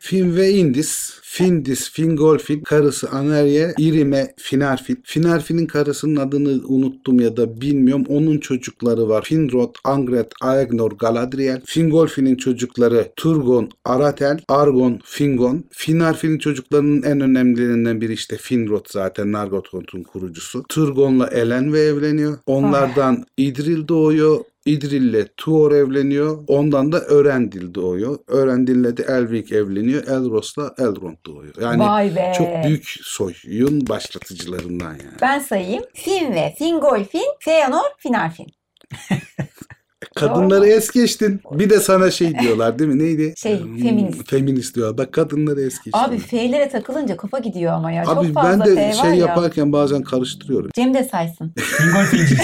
Fin 0.00 0.36
ve 0.36 0.50
Indis, 0.50 1.18
Findis, 1.22 1.90
Fingolfin, 1.90 2.60
karısı 2.60 3.10
Anerye, 3.10 3.74
İrime, 3.78 4.34
Finarfin. 4.36 5.02
Finarfin'in 5.04 5.66
karısının 5.66 6.16
adını 6.16 6.60
unuttum 6.68 7.20
ya 7.20 7.36
da 7.36 7.60
bilmiyorum. 7.60 8.04
Onun 8.08 8.38
çocukları 8.38 9.08
var. 9.08 9.24
Finrod, 9.24 9.74
Angret, 9.84 10.32
Aegnor, 10.40 10.92
Galadriel. 10.92 11.62
Fingolfin'in 11.64 12.36
çocukları 12.36 13.08
Turgon, 13.16 13.70
Aratel, 13.84 14.40
Argon, 14.48 15.00
Fingon. 15.04 15.64
Finarfin'in 15.70 16.38
çocuklarının 16.38 17.02
en 17.02 17.20
önemlilerinden 17.20 18.00
biri 18.00 18.12
işte 18.12 18.36
Finrod 18.36 18.86
zaten 18.90 19.32
Nargothrond'un 19.32 20.02
kurucusu. 20.02 20.64
Turgon'la 20.68 21.26
Elenve 21.26 21.80
evleniyor. 21.80 22.38
Onlardan 22.46 23.24
İdril 23.36 23.88
doğuyor. 23.88 24.38
İdril'le 24.68 25.26
Tuor 25.36 25.72
evleniyor. 25.72 26.44
Ondan 26.46 26.92
da 26.92 27.00
Örendil 27.00 27.74
doğuyor. 27.74 28.18
Örendil'le 28.26 28.96
de 28.96 29.02
Elric 29.02 29.56
evleniyor. 29.56 30.02
Elros'la 30.02 30.74
Elrond 30.78 31.16
doğuyor. 31.26 31.54
Yani 31.60 31.82
Vay 31.82 32.16
be. 32.16 32.32
çok 32.38 32.64
büyük 32.64 32.88
soyun 33.02 33.88
başlatıcılarından 33.88 34.90
yani. 34.90 35.18
Ben 35.22 35.38
sayayım. 35.38 35.84
Fin 35.94 36.32
ve 36.32 36.54
Fingolfin, 36.58 37.26
Feanor, 37.40 37.90
Finarfin. 37.98 38.46
Kadınları 40.14 40.66
es 40.66 40.90
geçtin. 40.90 41.40
Bir 41.52 41.70
de 41.70 41.80
sana 41.80 42.10
şey 42.10 42.38
diyorlar 42.38 42.78
değil 42.78 42.90
mi? 42.90 42.98
Neydi? 42.98 43.34
Şey, 43.36 43.60
Hmm, 43.60 43.78
feminist. 43.78 44.30
Feminist 44.30 44.76
diyor. 44.76 44.98
Bak 44.98 45.12
kadınları 45.12 45.60
es 45.60 45.74
geçtin. 45.84 45.92
Abi 45.98 46.18
F'lere 46.18 46.68
takılınca 46.68 47.16
kafa 47.16 47.38
gidiyor 47.38 47.72
ama 47.72 47.92
ya. 47.92 48.02
Abi 48.06 48.26
Çok 48.26 48.34
fazla 48.34 48.64
ben 48.64 48.74
F 48.74 48.76
de 48.76 48.86
var 48.88 48.92
şey 48.92 49.10
ya. 49.10 49.16
yaparken 49.16 49.72
bazen 49.72 50.02
karıştırıyorum. 50.02 50.70
Cem 50.74 50.94
de 50.94 51.04
saysın. 51.04 51.52
Fingolfinci. 51.56 52.36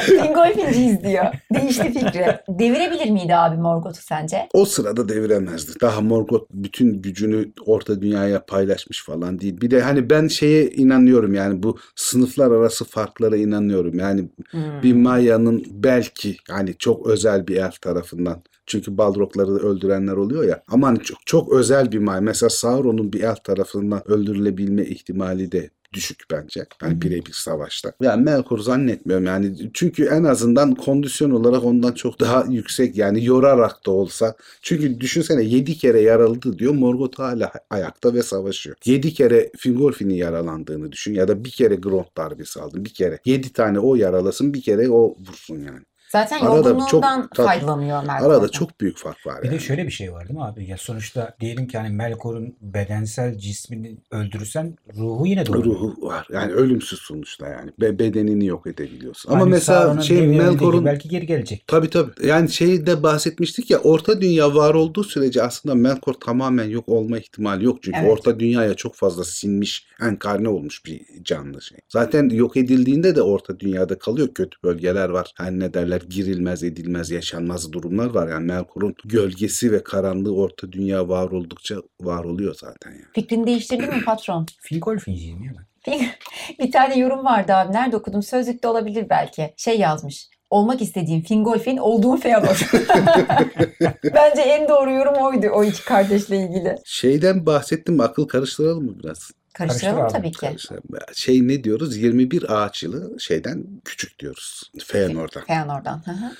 Fingolfinciyiz 0.00 1.02
diyor. 1.04 1.24
Değişti 1.54 1.82
fikri. 1.92 2.26
Devirebilir 2.48 3.10
miydi 3.10 3.34
abi 3.36 3.56
Morgoth'u 3.56 4.02
sence? 4.02 4.48
O 4.52 4.64
sırada 4.64 5.08
deviremezdi. 5.08 5.72
Daha 5.80 6.00
Morgoth 6.00 6.44
bütün 6.52 7.02
gücünü 7.02 7.52
Orta 7.66 8.02
Dünya'ya 8.02 8.44
paylaşmış 8.46 9.04
falan 9.04 9.40
değil. 9.40 9.60
Bir 9.60 9.70
de 9.70 9.80
hani 9.80 10.10
ben 10.10 10.28
şeye 10.28 10.70
inanıyorum 10.70 11.34
yani 11.34 11.62
bu 11.62 11.78
sınıflar 11.96 12.50
arası 12.50 12.84
farklara 12.84 13.36
inanıyorum. 13.36 13.98
Yani 13.98 14.28
Hmm. 14.50 14.60
bir 14.82 14.92
Maya'nın 14.92 15.63
belki 15.70 16.36
hani 16.50 16.74
çok 16.78 17.06
özel 17.06 17.46
bir 17.46 17.56
elf 17.56 17.80
tarafından 17.80 18.42
çünkü 18.66 18.98
Balrogları 18.98 19.50
öldürenler 19.50 20.12
oluyor 20.12 20.44
ya. 20.44 20.64
Aman 20.68 20.96
çok 20.96 21.18
çok 21.26 21.52
özel 21.52 21.92
bir 21.92 21.98
Maya. 21.98 22.20
Mesela 22.20 22.50
Sauron'un 22.50 23.12
bir 23.12 23.22
elf 23.22 23.44
tarafından 23.44 24.08
öldürülebilme 24.08 24.84
ihtimali 24.84 25.52
de 25.52 25.70
düşük 25.94 26.24
bence. 26.30 26.66
Yani 26.82 27.02
birebir 27.02 27.32
savaşta. 27.32 27.92
Yani 28.00 28.24
Melkor 28.24 28.58
zannetmiyorum 28.58 29.26
yani. 29.26 29.70
Çünkü 29.74 30.04
en 30.04 30.24
azından 30.24 30.74
kondisyon 30.74 31.30
olarak 31.30 31.64
ondan 31.64 31.92
çok 31.92 32.20
daha 32.20 32.44
yüksek 32.48 32.96
yani 32.96 33.24
yorarak 33.24 33.86
da 33.86 33.90
olsa. 33.90 34.34
Çünkü 34.62 35.00
düşünsene 35.00 35.42
7 35.42 35.78
kere 35.78 36.00
yaraladı 36.00 36.58
diyor. 36.58 36.74
Morgoth 36.74 37.18
hala 37.18 37.52
ayakta 37.70 38.14
ve 38.14 38.22
savaşıyor. 38.22 38.76
7 38.84 39.14
kere 39.14 39.50
Fingolfin'in 39.58 40.14
yaralandığını 40.14 40.92
düşün 40.92 41.14
ya 41.14 41.28
da 41.28 41.44
bir 41.44 41.50
kere 41.50 41.74
Grond 41.74 42.06
darbesi 42.16 42.60
aldın. 42.60 42.84
Bir 42.84 42.94
kere. 42.94 43.18
7 43.24 43.52
tane 43.52 43.78
o 43.78 43.94
yaralasın 43.94 44.54
bir 44.54 44.62
kere 44.62 44.90
o 44.90 45.16
vursun 45.18 45.56
yani. 45.56 45.80
Zaten 46.14 46.40
Arada 46.40 46.56
yorgunluğundan 46.68 47.20
çok- 47.22 47.34
tabii. 47.34 47.46
faydalanıyor 47.46 48.02
Melkor'dan. 48.02 48.30
Arada 48.30 48.48
çok 48.48 48.80
büyük 48.80 48.98
fark 48.98 49.26
var 49.26 49.42
Bir 49.42 49.46
yani. 49.48 49.54
de 49.54 49.60
şöyle 49.60 49.86
bir 49.86 49.90
şey 49.90 50.12
var 50.12 50.28
değil 50.28 50.38
mi 50.38 50.44
abi? 50.44 50.66
Ya 50.70 50.76
sonuçta 50.78 51.34
diyelim 51.40 51.66
ki 51.66 51.78
hani 51.78 51.90
Melkor'un 51.90 52.56
bedensel 52.60 53.38
cismini 53.38 53.96
öldürürsen 54.10 54.76
ruhu 54.96 55.26
yine 55.26 55.46
doğru. 55.46 55.64
ruhu 55.64 56.06
var. 56.06 56.28
Yani 56.32 56.52
ölümsüz 56.52 56.98
sonuçta 56.98 57.48
yani. 57.48 57.70
Be- 57.80 57.98
bedenini 57.98 58.46
yok 58.46 58.66
edebiliyorsun. 58.66 59.30
Ama 59.32 59.40
Hani 59.40 59.50
mesela 59.50 60.00
şey 60.02 60.26
Melkor'un 60.26 60.84
belki 60.84 61.08
geri 61.08 61.26
gelecek. 61.26 61.64
Tabii 61.66 61.90
tabii. 61.90 62.10
Yani 62.26 62.50
şeyde 62.50 63.02
bahsetmiştik 63.02 63.70
ya 63.70 63.78
Orta 63.78 64.20
Dünya 64.20 64.54
var 64.54 64.74
olduğu 64.74 65.04
sürece 65.04 65.42
aslında 65.42 65.74
Melkor 65.74 66.14
tamamen 66.14 66.68
yok 66.68 66.88
olma 66.88 67.18
ihtimali 67.18 67.64
yok. 67.64 67.78
Çünkü 67.82 67.98
Evet. 68.00 68.10
Orta 68.12 68.40
Dünya'ya 68.40 68.74
çok 68.74 68.94
fazla 68.94 69.24
sinmiş, 69.24 69.86
enkarne 70.02 70.48
olmuş 70.48 70.86
bir 70.86 71.00
canlı 71.24 71.62
şey. 71.62 71.78
Zaten 71.88 72.28
yok 72.28 72.56
edildiğinde 72.56 73.16
de 73.16 73.22
Orta 73.22 73.60
Dünya'da 73.60 73.98
kalıyor. 73.98 74.28
Kötü 74.34 74.56
bölgeler 74.64 75.08
var. 75.08 75.32
Hani 75.36 75.60
ne 75.60 75.74
derler 75.74 76.03
girilmez, 76.10 76.62
edilmez, 76.62 77.10
yaşanmaz 77.10 77.72
durumlar 77.72 78.10
var. 78.10 78.28
Yani 78.28 78.46
Melkor'un 78.46 78.94
gölgesi 79.04 79.72
ve 79.72 79.82
karanlığı 79.84 80.36
Orta 80.36 80.72
Dünya 80.72 81.08
var 81.08 81.30
oldukça 81.30 81.76
var 82.00 82.24
oluyor 82.24 82.54
zaten 82.60 82.90
yani. 82.90 83.04
Fikrini 83.14 83.46
değiştirdin 83.46 83.88
mi 83.88 84.04
patron? 84.04 84.46
Fingolfinciyim 84.60 85.42
ya 85.42 85.52
ben. 85.58 85.64
bir 86.58 86.72
tane 86.72 86.98
yorum 86.98 87.24
vardı 87.24 87.52
abi. 87.52 87.72
Nerede 87.72 87.96
okudum? 87.96 88.22
Sözlükte 88.22 88.68
olabilir 88.68 89.06
belki. 89.10 89.54
Şey 89.56 89.78
yazmış. 89.78 90.28
Olmak 90.50 90.82
istediğim 90.82 91.22
Fingolfin, 91.22 91.76
olduğum 91.76 92.16
Feanor. 92.16 92.70
Bence 94.14 94.42
en 94.42 94.68
doğru 94.68 94.90
yorum 94.90 95.14
oydu 95.14 95.46
o 95.54 95.64
iki 95.64 95.84
kardeşle 95.84 96.36
ilgili. 96.36 96.76
Şeyden 96.84 97.46
bahsettim? 97.46 98.00
Akıl 98.00 98.28
karıştıralım 98.28 98.84
mı 98.84 98.98
biraz? 99.02 99.30
Karıştıralım 99.54 99.98
Karıştır 99.98 100.18
abi, 100.18 100.22
tabii 100.22 100.32
ki. 100.32 100.38
Karıştıralım. 100.38 100.84
Şey 101.14 101.48
ne 101.48 101.64
diyoruz? 101.64 101.96
21 101.96 102.44
ağaç 102.64 102.82
yılı 102.82 103.20
şeyden 103.20 103.64
küçük 103.84 104.18
diyoruz. 104.18 104.70
Feanor'dan. 104.86 105.44
Feanor'dan. 105.44 106.02
Hı 106.06 106.10
hı. 106.10 106.32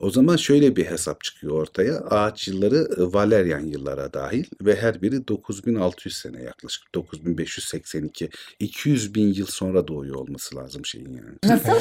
O 0.00 0.10
zaman 0.10 0.36
şöyle 0.36 0.76
bir 0.76 0.84
hesap 0.86 1.24
çıkıyor 1.24 1.52
ortaya. 1.62 1.98
Ağaç 1.98 2.48
yılları 2.48 2.76
e, 2.76 3.12
Valerian 3.14 3.66
yıllara 3.66 4.12
dahil 4.12 4.44
ve 4.62 4.76
her 4.76 5.02
biri 5.02 5.28
9600 5.28 6.16
sene 6.16 6.42
yaklaşık. 6.42 6.94
9582. 6.94 8.30
200 8.60 9.14
bin 9.14 9.32
yıl 9.34 9.46
sonra 9.46 9.88
doğuyor 9.88 10.14
olması 10.16 10.56
lazım 10.56 10.84
şeyin 10.84 11.12
yani. 11.12 11.54
Nasıl? 11.54 11.72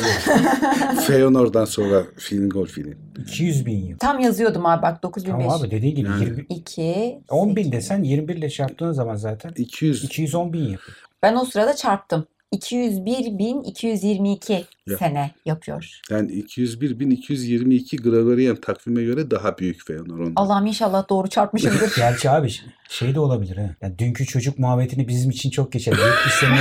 Feanor'dan 1.08 1.66
sonra 1.66 2.04
Fingolfin'in. 2.18 2.98
200 3.20 3.66
bin 3.66 3.86
yıl. 3.86 3.98
Tam 3.98 4.20
yazıyordum 4.20 4.66
abi 4.66 4.82
bak 4.82 5.04
9005. 5.04 5.44
Tamam 5.44 5.62
abi 5.62 5.72
dediğin 5.72 5.96
gibi 5.96 6.10
Yani. 6.10 6.24
20, 6.24 6.46
2 6.50 7.20
10 7.30 7.56
bin 7.56 7.72
desen 7.72 8.04
21 8.04 8.36
ile 8.36 8.50
çarptığın 8.50 8.92
zaman 8.92 9.16
zaten 9.16 9.52
200 9.56 10.04
210 10.04 10.54
bin 10.54 10.60
yapıyor. 10.64 10.98
Ben 11.24 11.36
o 11.36 11.46
sırada 11.46 11.76
çarptım. 11.76 12.26
201.222 12.54 14.64
Ya. 14.88 14.98
sene 14.98 15.32
yapıyor. 15.46 16.00
yani 16.10 16.32
201 16.32 17.00
bin 17.00 17.12
222 17.12 17.98
Gregorian 17.98 18.56
takvime 18.56 19.04
göre 19.04 19.32
daha 19.32 19.58
büyük 19.58 19.88
Feanor 19.88 20.20
ondan. 20.20 20.34
Allah'ım 20.36 20.66
inşallah 20.66 21.10
doğru 21.10 21.28
çarpmışımdır. 21.28 21.92
Gerçi 21.98 22.30
abi 22.30 22.50
şey 22.90 23.16
de 23.16 23.20
olabilir 23.20 23.58
ha. 23.58 23.76
Yani 23.82 24.00
dünkü 24.00 24.26
çocuk 24.26 24.60
muhabbetini 24.60 25.08
bizim 25.08 25.30
için 25.32 25.50
çok 25.50 25.72
geçer. 25.72 25.92
70 25.92 26.34
sene 26.34 26.52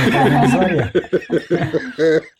var 0.57 0.69
ya. 0.71 0.91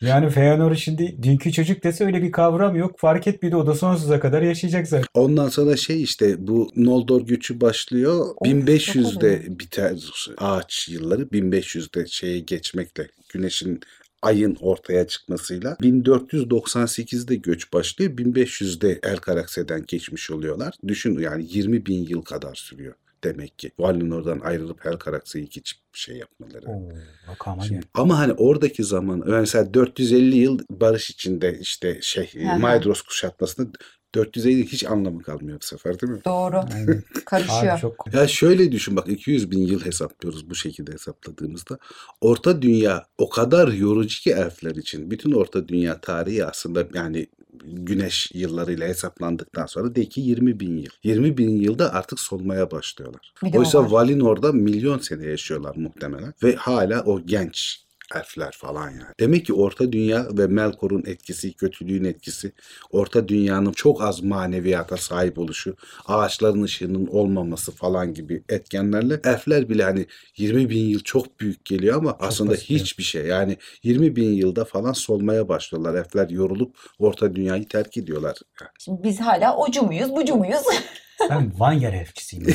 yani 0.00 0.30
Feanor 0.30 0.74
şimdi 0.74 1.22
dünkü 1.22 1.52
çocuk 1.52 1.84
dese 1.84 2.04
öyle 2.04 2.22
bir 2.22 2.32
kavram 2.32 2.76
yok. 2.76 2.98
Fark 2.98 3.26
etmedi 3.26 3.56
o 3.56 3.66
da 3.66 3.74
sonsuza 3.74 4.20
kadar 4.20 4.42
yaşayacak 4.42 4.88
zaten. 4.88 5.06
Ondan 5.14 5.48
sonra 5.48 5.76
şey 5.76 6.02
işte 6.02 6.46
bu 6.46 6.70
Noldor 6.76 7.26
göçü 7.26 7.60
başlıyor. 7.60 8.26
Of, 8.36 8.48
1500'de 8.48 9.38
bakalım. 9.38 9.58
biter 9.58 9.92
ağaç 10.38 10.88
yılları. 10.88 11.22
1500'de 11.22 12.06
şeye 12.06 12.38
geçmekle 12.38 13.08
güneşin 13.32 13.80
ayın 14.22 14.56
ortaya 14.60 15.06
çıkmasıyla 15.06 15.72
1498'de 15.72 17.36
göç 17.36 17.72
başlıyor. 17.72 18.10
1500'de 18.10 19.00
El 19.02 19.16
Karakse'den 19.16 19.84
geçmiş 19.86 20.30
oluyorlar. 20.30 20.74
Düşün 20.88 21.18
yani 21.18 21.46
20 21.48 21.86
bin 21.86 22.06
yıl 22.06 22.22
kadar 22.22 22.54
sürüyor 22.54 22.94
demek 23.24 23.58
ki. 23.58 23.70
Valinor'dan 23.78 24.40
ayrılıp 24.40 24.86
El 24.86 24.96
Karakse'yi 24.96 25.48
geçip 25.48 25.78
şey 25.92 26.16
yapmaları. 26.16 26.66
Oo, 26.66 26.92
rakama 27.30 27.62
Şimdi- 27.62 27.86
ama 27.94 28.18
hani 28.18 28.32
oradaki 28.32 28.84
zaman 28.84 29.22
mesela 29.26 29.74
450 29.74 30.36
yıl 30.36 30.58
barış 30.70 31.10
içinde 31.10 31.58
işte 31.60 31.98
şey 32.02 32.32
hı. 32.34 32.58
Maedros 32.58 33.02
kuşatmasında 33.02 33.68
450 34.14 34.58
yıl 34.58 34.66
hiç 34.66 34.84
anlamı 34.84 35.22
kalmıyor 35.22 35.60
bu 35.60 35.64
sefer 35.64 36.00
değil 36.00 36.12
mi? 36.12 36.20
Doğru. 36.24 36.60
Aynen. 36.74 37.02
Karışıyor. 37.26 37.72
Abi 37.72 37.80
çok 37.80 38.14
Ya 38.14 38.28
şöyle 38.28 38.72
düşün 38.72 38.96
bak 38.96 39.08
200 39.08 39.50
bin 39.50 39.66
yıl 39.66 39.84
hesaplıyoruz 39.84 40.50
bu 40.50 40.54
şekilde 40.54 40.92
hesapladığımızda. 40.92 41.78
Orta 42.20 42.62
Dünya 42.62 43.06
o 43.18 43.28
kadar 43.28 43.68
yorucu 43.68 44.20
ki 44.20 44.30
elfler 44.30 44.74
için. 44.74 45.10
Bütün 45.10 45.32
Orta 45.32 45.68
Dünya 45.68 46.00
tarihi 46.00 46.44
aslında 46.44 46.86
yani 46.94 47.26
güneş 47.64 48.30
yıllarıyla 48.34 48.88
hesaplandıktan 48.88 49.66
sonra 49.66 49.94
de 49.94 50.04
ki 50.04 50.20
20 50.20 50.60
bin 50.60 50.76
yıl. 50.76 50.90
20 51.02 51.38
bin 51.38 51.50
yılda 51.50 51.94
artık 51.94 52.20
solmaya 52.20 52.70
başlıyorlar. 52.70 53.32
Oysa. 53.54 53.90
Valinor'da 53.90 54.52
milyon 54.52 54.98
sene 54.98 55.26
yaşıyorlar 55.26 55.76
muhtemelen. 55.76 56.34
Ve 56.42 56.54
hala 56.54 57.02
o 57.02 57.20
genç 57.26 57.84
elfler 58.14 58.52
falan 58.52 58.90
yani. 58.90 59.02
Demek 59.20 59.46
ki 59.46 59.52
Orta 59.52 59.92
Dünya 59.92 60.26
ve 60.32 60.46
Melkor'un 60.46 61.02
etkisi, 61.06 61.52
kötülüğün 61.52 62.04
etkisi, 62.04 62.52
Orta 62.90 63.28
Dünya'nın 63.28 63.72
çok 63.72 64.02
az 64.02 64.22
maneviyata 64.22 64.96
sahip 64.96 65.38
oluşu, 65.38 65.76
ağaçların 66.06 66.62
ışığının 66.62 67.06
olmaması 67.06 67.72
falan 67.72 68.14
gibi 68.14 68.42
etkenlerle 68.48 69.20
elfler 69.24 69.68
bile 69.68 69.84
hani 69.84 70.06
20 70.36 70.70
bin 70.70 70.84
yıl 70.84 71.00
çok 71.00 71.40
büyük 71.40 71.64
geliyor 71.64 71.96
ama 71.96 72.16
aslında 72.20 72.50
basit, 72.50 72.70
hiçbir 72.70 73.02
şey. 73.02 73.26
Yani 73.26 73.56
20 73.82 74.16
bin 74.16 74.30
yılda 74.32 74.64
falan 74.64 74.92
solmaya 74.92 75.48
başlıyorlar. 75.48 75.94
Elfler 75.94 76.28
yorulup 76.30 76.76
Orta 76.98 77.34
Dünya'yı 77.34 77.68
terk 77.68 77.96
ediyorlar. 77.96 78.38
Şimdi 78.78 79.02
biz 79.04 79.20
hala 79.20 79.56
ocu 79.56 79.82
muyuz, 79.82 80.10
bucu 80.10 80.36
muyuz? 80.36 80.62
ben 81.30 81.52
Vanyar 81.58 81.92
elfçisiyim. 81.92 82.46
ben. 82.46 82.54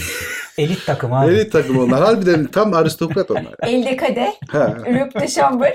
Elit 0.63 0.86
takım 0.86 1.13
abi. 1.13 1.34
Elit 1.34 1.51
takım 1.51 1.80
onlar. 1.80 2.04
Harbiden 2.04 2.45
tam 2.45 2.73
aristokrat 2.73 3.32
onlar. 3.32 3.54
Elde 3.63 3.97
kadeh, 3.97 4.32
rüp 4.86 5.19
de 5.19 5.28
şambır. 5.28 5.73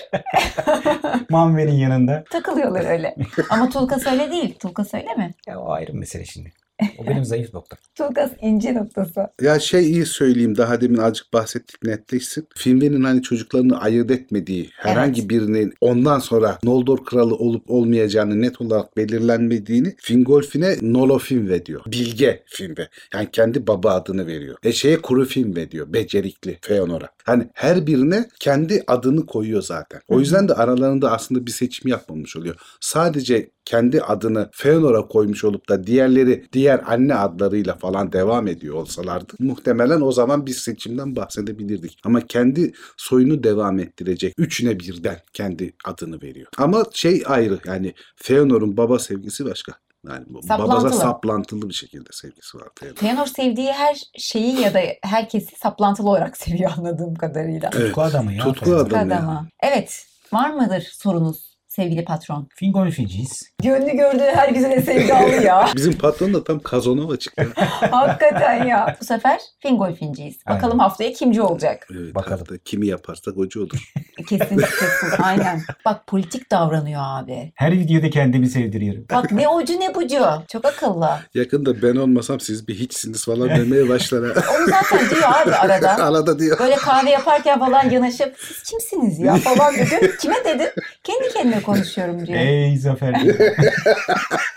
Manver'in 1.30 1.72
yanında. 1.76 2.24
Takılıyorlar 2.30 2.84
öyle. 2.90 3.14
Ama 3.50 3.68
Tulkas 3.68 4.06
öyle 4.06 4.30
değil. 4.30 4.58
Tulkas 4.58 4.94
öyle 4.94 5.14
mi? 5.14 5.34
Ya 5.46 5.58
o 5.60 5.72
ayrı 5.72 5.94
mesele 5.94 6.24
şimdi. 6.24 6.52
O 6.98 7.06
benim 7.06 7.24
zayıf 7.24 7.54
noktam. 7.54 7.78
Tulkas 7.94 8.30
ince 8.42 8.74
noktası. 8.74 9.26
Ya 9.42 9.60
şey 9.60 9.90
iyi 9.90 10.06
söyleyeyim 10.06 10.56
daha 10.56 10.80
demin 10.80 10.98
azıcık 10.98 11.32
bahsettik 11.32 11.82
netleşsin. 11.84 12.48
Finwë'nin 12.56 13.04
hani 13.04 13.22
çocuklarını 13.22 13.80
ayırt 13.80 14.10
etmediği 14.10 14.70
herhangi 14.72 15.28
birinin 15.28 15.74
ondan 15.80 16.18
sonra 16.18 16.58
Noldor 16.64 17.04
kralı 17.04 17.34
olup 17.34 17.70
olmayacağını 17.70 18.42
net 18.42 18.60
olarak 18.60 18.96
belirlenmediğini 18.96 19.94
Fingolfin'e 19.98 20.76
Nolo 20.82 21.18
Finwë 21.18 21.66
diyor. 21.66 21.82
Bilge 21.86 22.42
Finwë. 22.46 22.86
Yani 23.14 23.28
kendi 23.32 23.66
baba 23.66 23.90
adını 23.90 24.26
veriyor. 24.26 24.56
E 24.62 24.72
şeye 24.72 24.96
Kuru 24.96 25.24
Finwë 25.24 25.70
diyor. 25.70 25.92
Becerikli 25.92 26.58
Feanor'a. 26.62 27.08
Hani 27.24 27.48
her 27.54 27.86
birine 27.86 28.28
kendi 28.40 28.82
adını 28.86 29.26
koyuyor 29.26 29.62
zaten. 29.62 30.00
O 30.08 30.20
yüzden 30.20 30.48
de 30.48 30.54
aralarında 30.54 31.12
aslında 31.12 31.46
bir 31.46 31.50
seçim 31.50 31.90
yapmamış 31.90 32.36
oluyor. 32.36 32.56
Sadece 32.80 33.50
kendi 33.64 34.02
adını 34.02 34.48
Feanor'a 34.52 35.08
koymuş 35.08 35.44
olup 35.44 35.68
da 35.68 35.86
diğerleri 35.86 36.44
diğer 36.52 36.69
anne 36.78 37.14
adlarıyla 37.14 37.74
falan 37.74 38.12
devam 38.12 38.48
ediyor 38.48 38.74
olsalardı 38.74 39.32
muhtemelen 39.38 40.00
o 40.00 40.12
zaman 40.12 40.46
bir 40.46 40.54
seçimden 40.54 41.16
bahsedebilirdik. 41.16 41.98
Ama 42.04 42.26
kendi 42.26 42.72
soyunu 42.96 43.42
devam 43.42 43.78
ettirecek 43.78 44.34
üçüne 44.38 44.80
birden 44.80 45.16
kendi 45.32 45.72
adını 45.84 46.22
veriyor. 46.22 46.46
Ama 46.58 46.84
şey 46.92 47.22
ayrı 47.26 47.58
yani 47.66 47.94
Feanor'un 48.16 48.76
baba 48.76 48.98
sevgisi 48.98 49.44
başka. 49.44 49.72
Yani 50.08 50.24
babaza 50.28 50.56
Saplantılı. 50.56 51.00
saplantılı 51.00 51.68
bir 51.68 51.74
şekilde 51.74 52.08
sevgisi 52.12 52.58
var 52.58 52.68
Feanor. 52.74 52.96
Feanor 52.96 53.26
sevdiği 53.26 53.72
her 53.72 53.96
şeyi 54.18 54.60
ya 54.60 54.74
da 54.74 54.80
herkesi 55.02 55.58
saplantılı 55.58 56.08
olarak 56.10 56.36
seviyor 56.44 56.70
anladığım 56.78 57.14
kadarıyla. 57.14 57.70
Evet. 57.74 57.86
Tutku 57.86 58.02
adamı 58.02 58.32
ya. 58.32 58.44
Tutku 58.44 58.74
adamı. 58.74 59.14
Adama. 59.14 59.48
Evet. 59.60 60.06
Var 60.32 60.50
mıdır 60.50 60.80
sorunuz 60.92 61.49
sevgili 61.70 62.04
patron? 62.04 62.48
Fingolfinciyiz. 62.54 63.42
Gönlü 63.62 63.90
gördüğü 63.96 64.22
her 64.34 64.48
güzele 64.48 64.82
sevgi 64.82 65.14
alıyor 65.14 65.42
ya. 65.42 65.68
Bizim 65.76 65.92
patron 65.98 66.34
da 66.34 66.44
tam 66.44 66.60
Kazanova 66.60 67.16
çıktı. 67.16 67.48
Hakikaten 67.90 68.64
ya. 68.66 68.96
Bu 69.00 69.04
sefer 69.04 69.40
Fingolfinciyiz. 69.58 70.36
Bakalım 70.48 70.78
haftaya 70.78 71.12
kimci 71.12 71.42
olacak? 71.42 71.88
Evet, 71.92 72.14
Bakalım. 72.14 72.38
hafta 72.38 72.58
kimi 72.58 72.86
yaparsak 72.86 73.36
hoca 73.36 73.60
olur. 73.60 73.92
Kesin 74.28 74.56
kesin. 74.56 75.22
Aynen. 75.22 75.62
Bak 75.84 76.06
politik 76.06 76.50
davranıyor 76.50 77.00
abi. 77.04 77.52
Her 77.54 77.72
videoda 77.72 78.10
kendimi 78.10 78.46
sevdiriyorum. 78.48 79.04
Bak 79.12 79.32
ne 79.32 79.48
ucu 79.48 79.80
ne 79.80 79.94
bucu. 79.94 80.24
Çok 80.48 80.64
akıllı. 80.64 81.10
Yakında 81.34 81.82
ben 81.82 81.96
olmasam 81.96 82.40
siz 82.40 82.68
bir 82.68 82.74
hiçsiniz 82.74 83.24
falan 83.24 83.48
demeye 83.48 83.88
başlar 83.88 84.36
ha. 84.36 84.42
Onu 84.58 84.66
zaten 84.66 85.10
diyor 85.10 85.22
abi 85.42 85.54
arada. 85.54 85.90
Arada 86.04 86.38
diyor. 86.38 86.58
Böyle 86.58 86.76
kahve 86.76 87.10
yaparken 87.10 87.58
falan 87.58 87.90
yanaşıp 87.90 88.36
siz 88.38 88.62
kimsiniz 88.62 89.18
ya 89.18 89.36
falan 89.36 89.74
dedim. 89.74 90.12
Kime 90.20 90.44
dedim? 90.44 90.68
Kendi 91.04 91.28
kendime 91.60 91.76
konuşuyorum 91.76 92.26
diyor. 92.26 92.38
Ey 92.38 92.76
Zafer. 92.76 93.14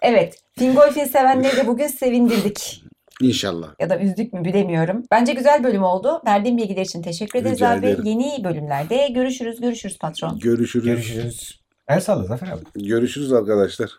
Evet. 0.02 0.38
Fingolfin 0.58 1.06
sevenleri 1.06 1.58
de 1.58 1.68
bugün 1.68 1.88
sevindirdik. 1.88 2.84
İnşallah. 3.22 3.68
Ya 3.80 3.89
da 3.89 4.00
üzdük 4.00 4.34
mü 4.34 4.46
bilemiyorum. 4.46 5.04
Bence 5.12 5.34
güzel 5.34 5.63
bölüm 5.63 5.84
oldu. 5.84 6.22
Verdiğim 6.26 6.58
bilgiler 6.58 6.82
için 6.86 7.02
teşekkür 7.02 7.39
ederiz 7.39 7.56
Rica 7.56 7.70
abi. 7.70 7.88
ederim. 7.88 8.04
Yeni 8.06 8.44
bölümlerde 8.44 9.08
görüşürüz. 9.08 9.62
Görüşürüz 9.62 9.98
patron. 10.00 10.39
Görüşürüz. 10.39 10.86
Görüşürüz. 10.86 11.60
El 11.88 12.00
salla 12.02 12.24
Zafer 12.24 12.48
abi. 12.48 12.86
Görüşürüz 12.88 13.34
arkadaşlar. 13.34 13.89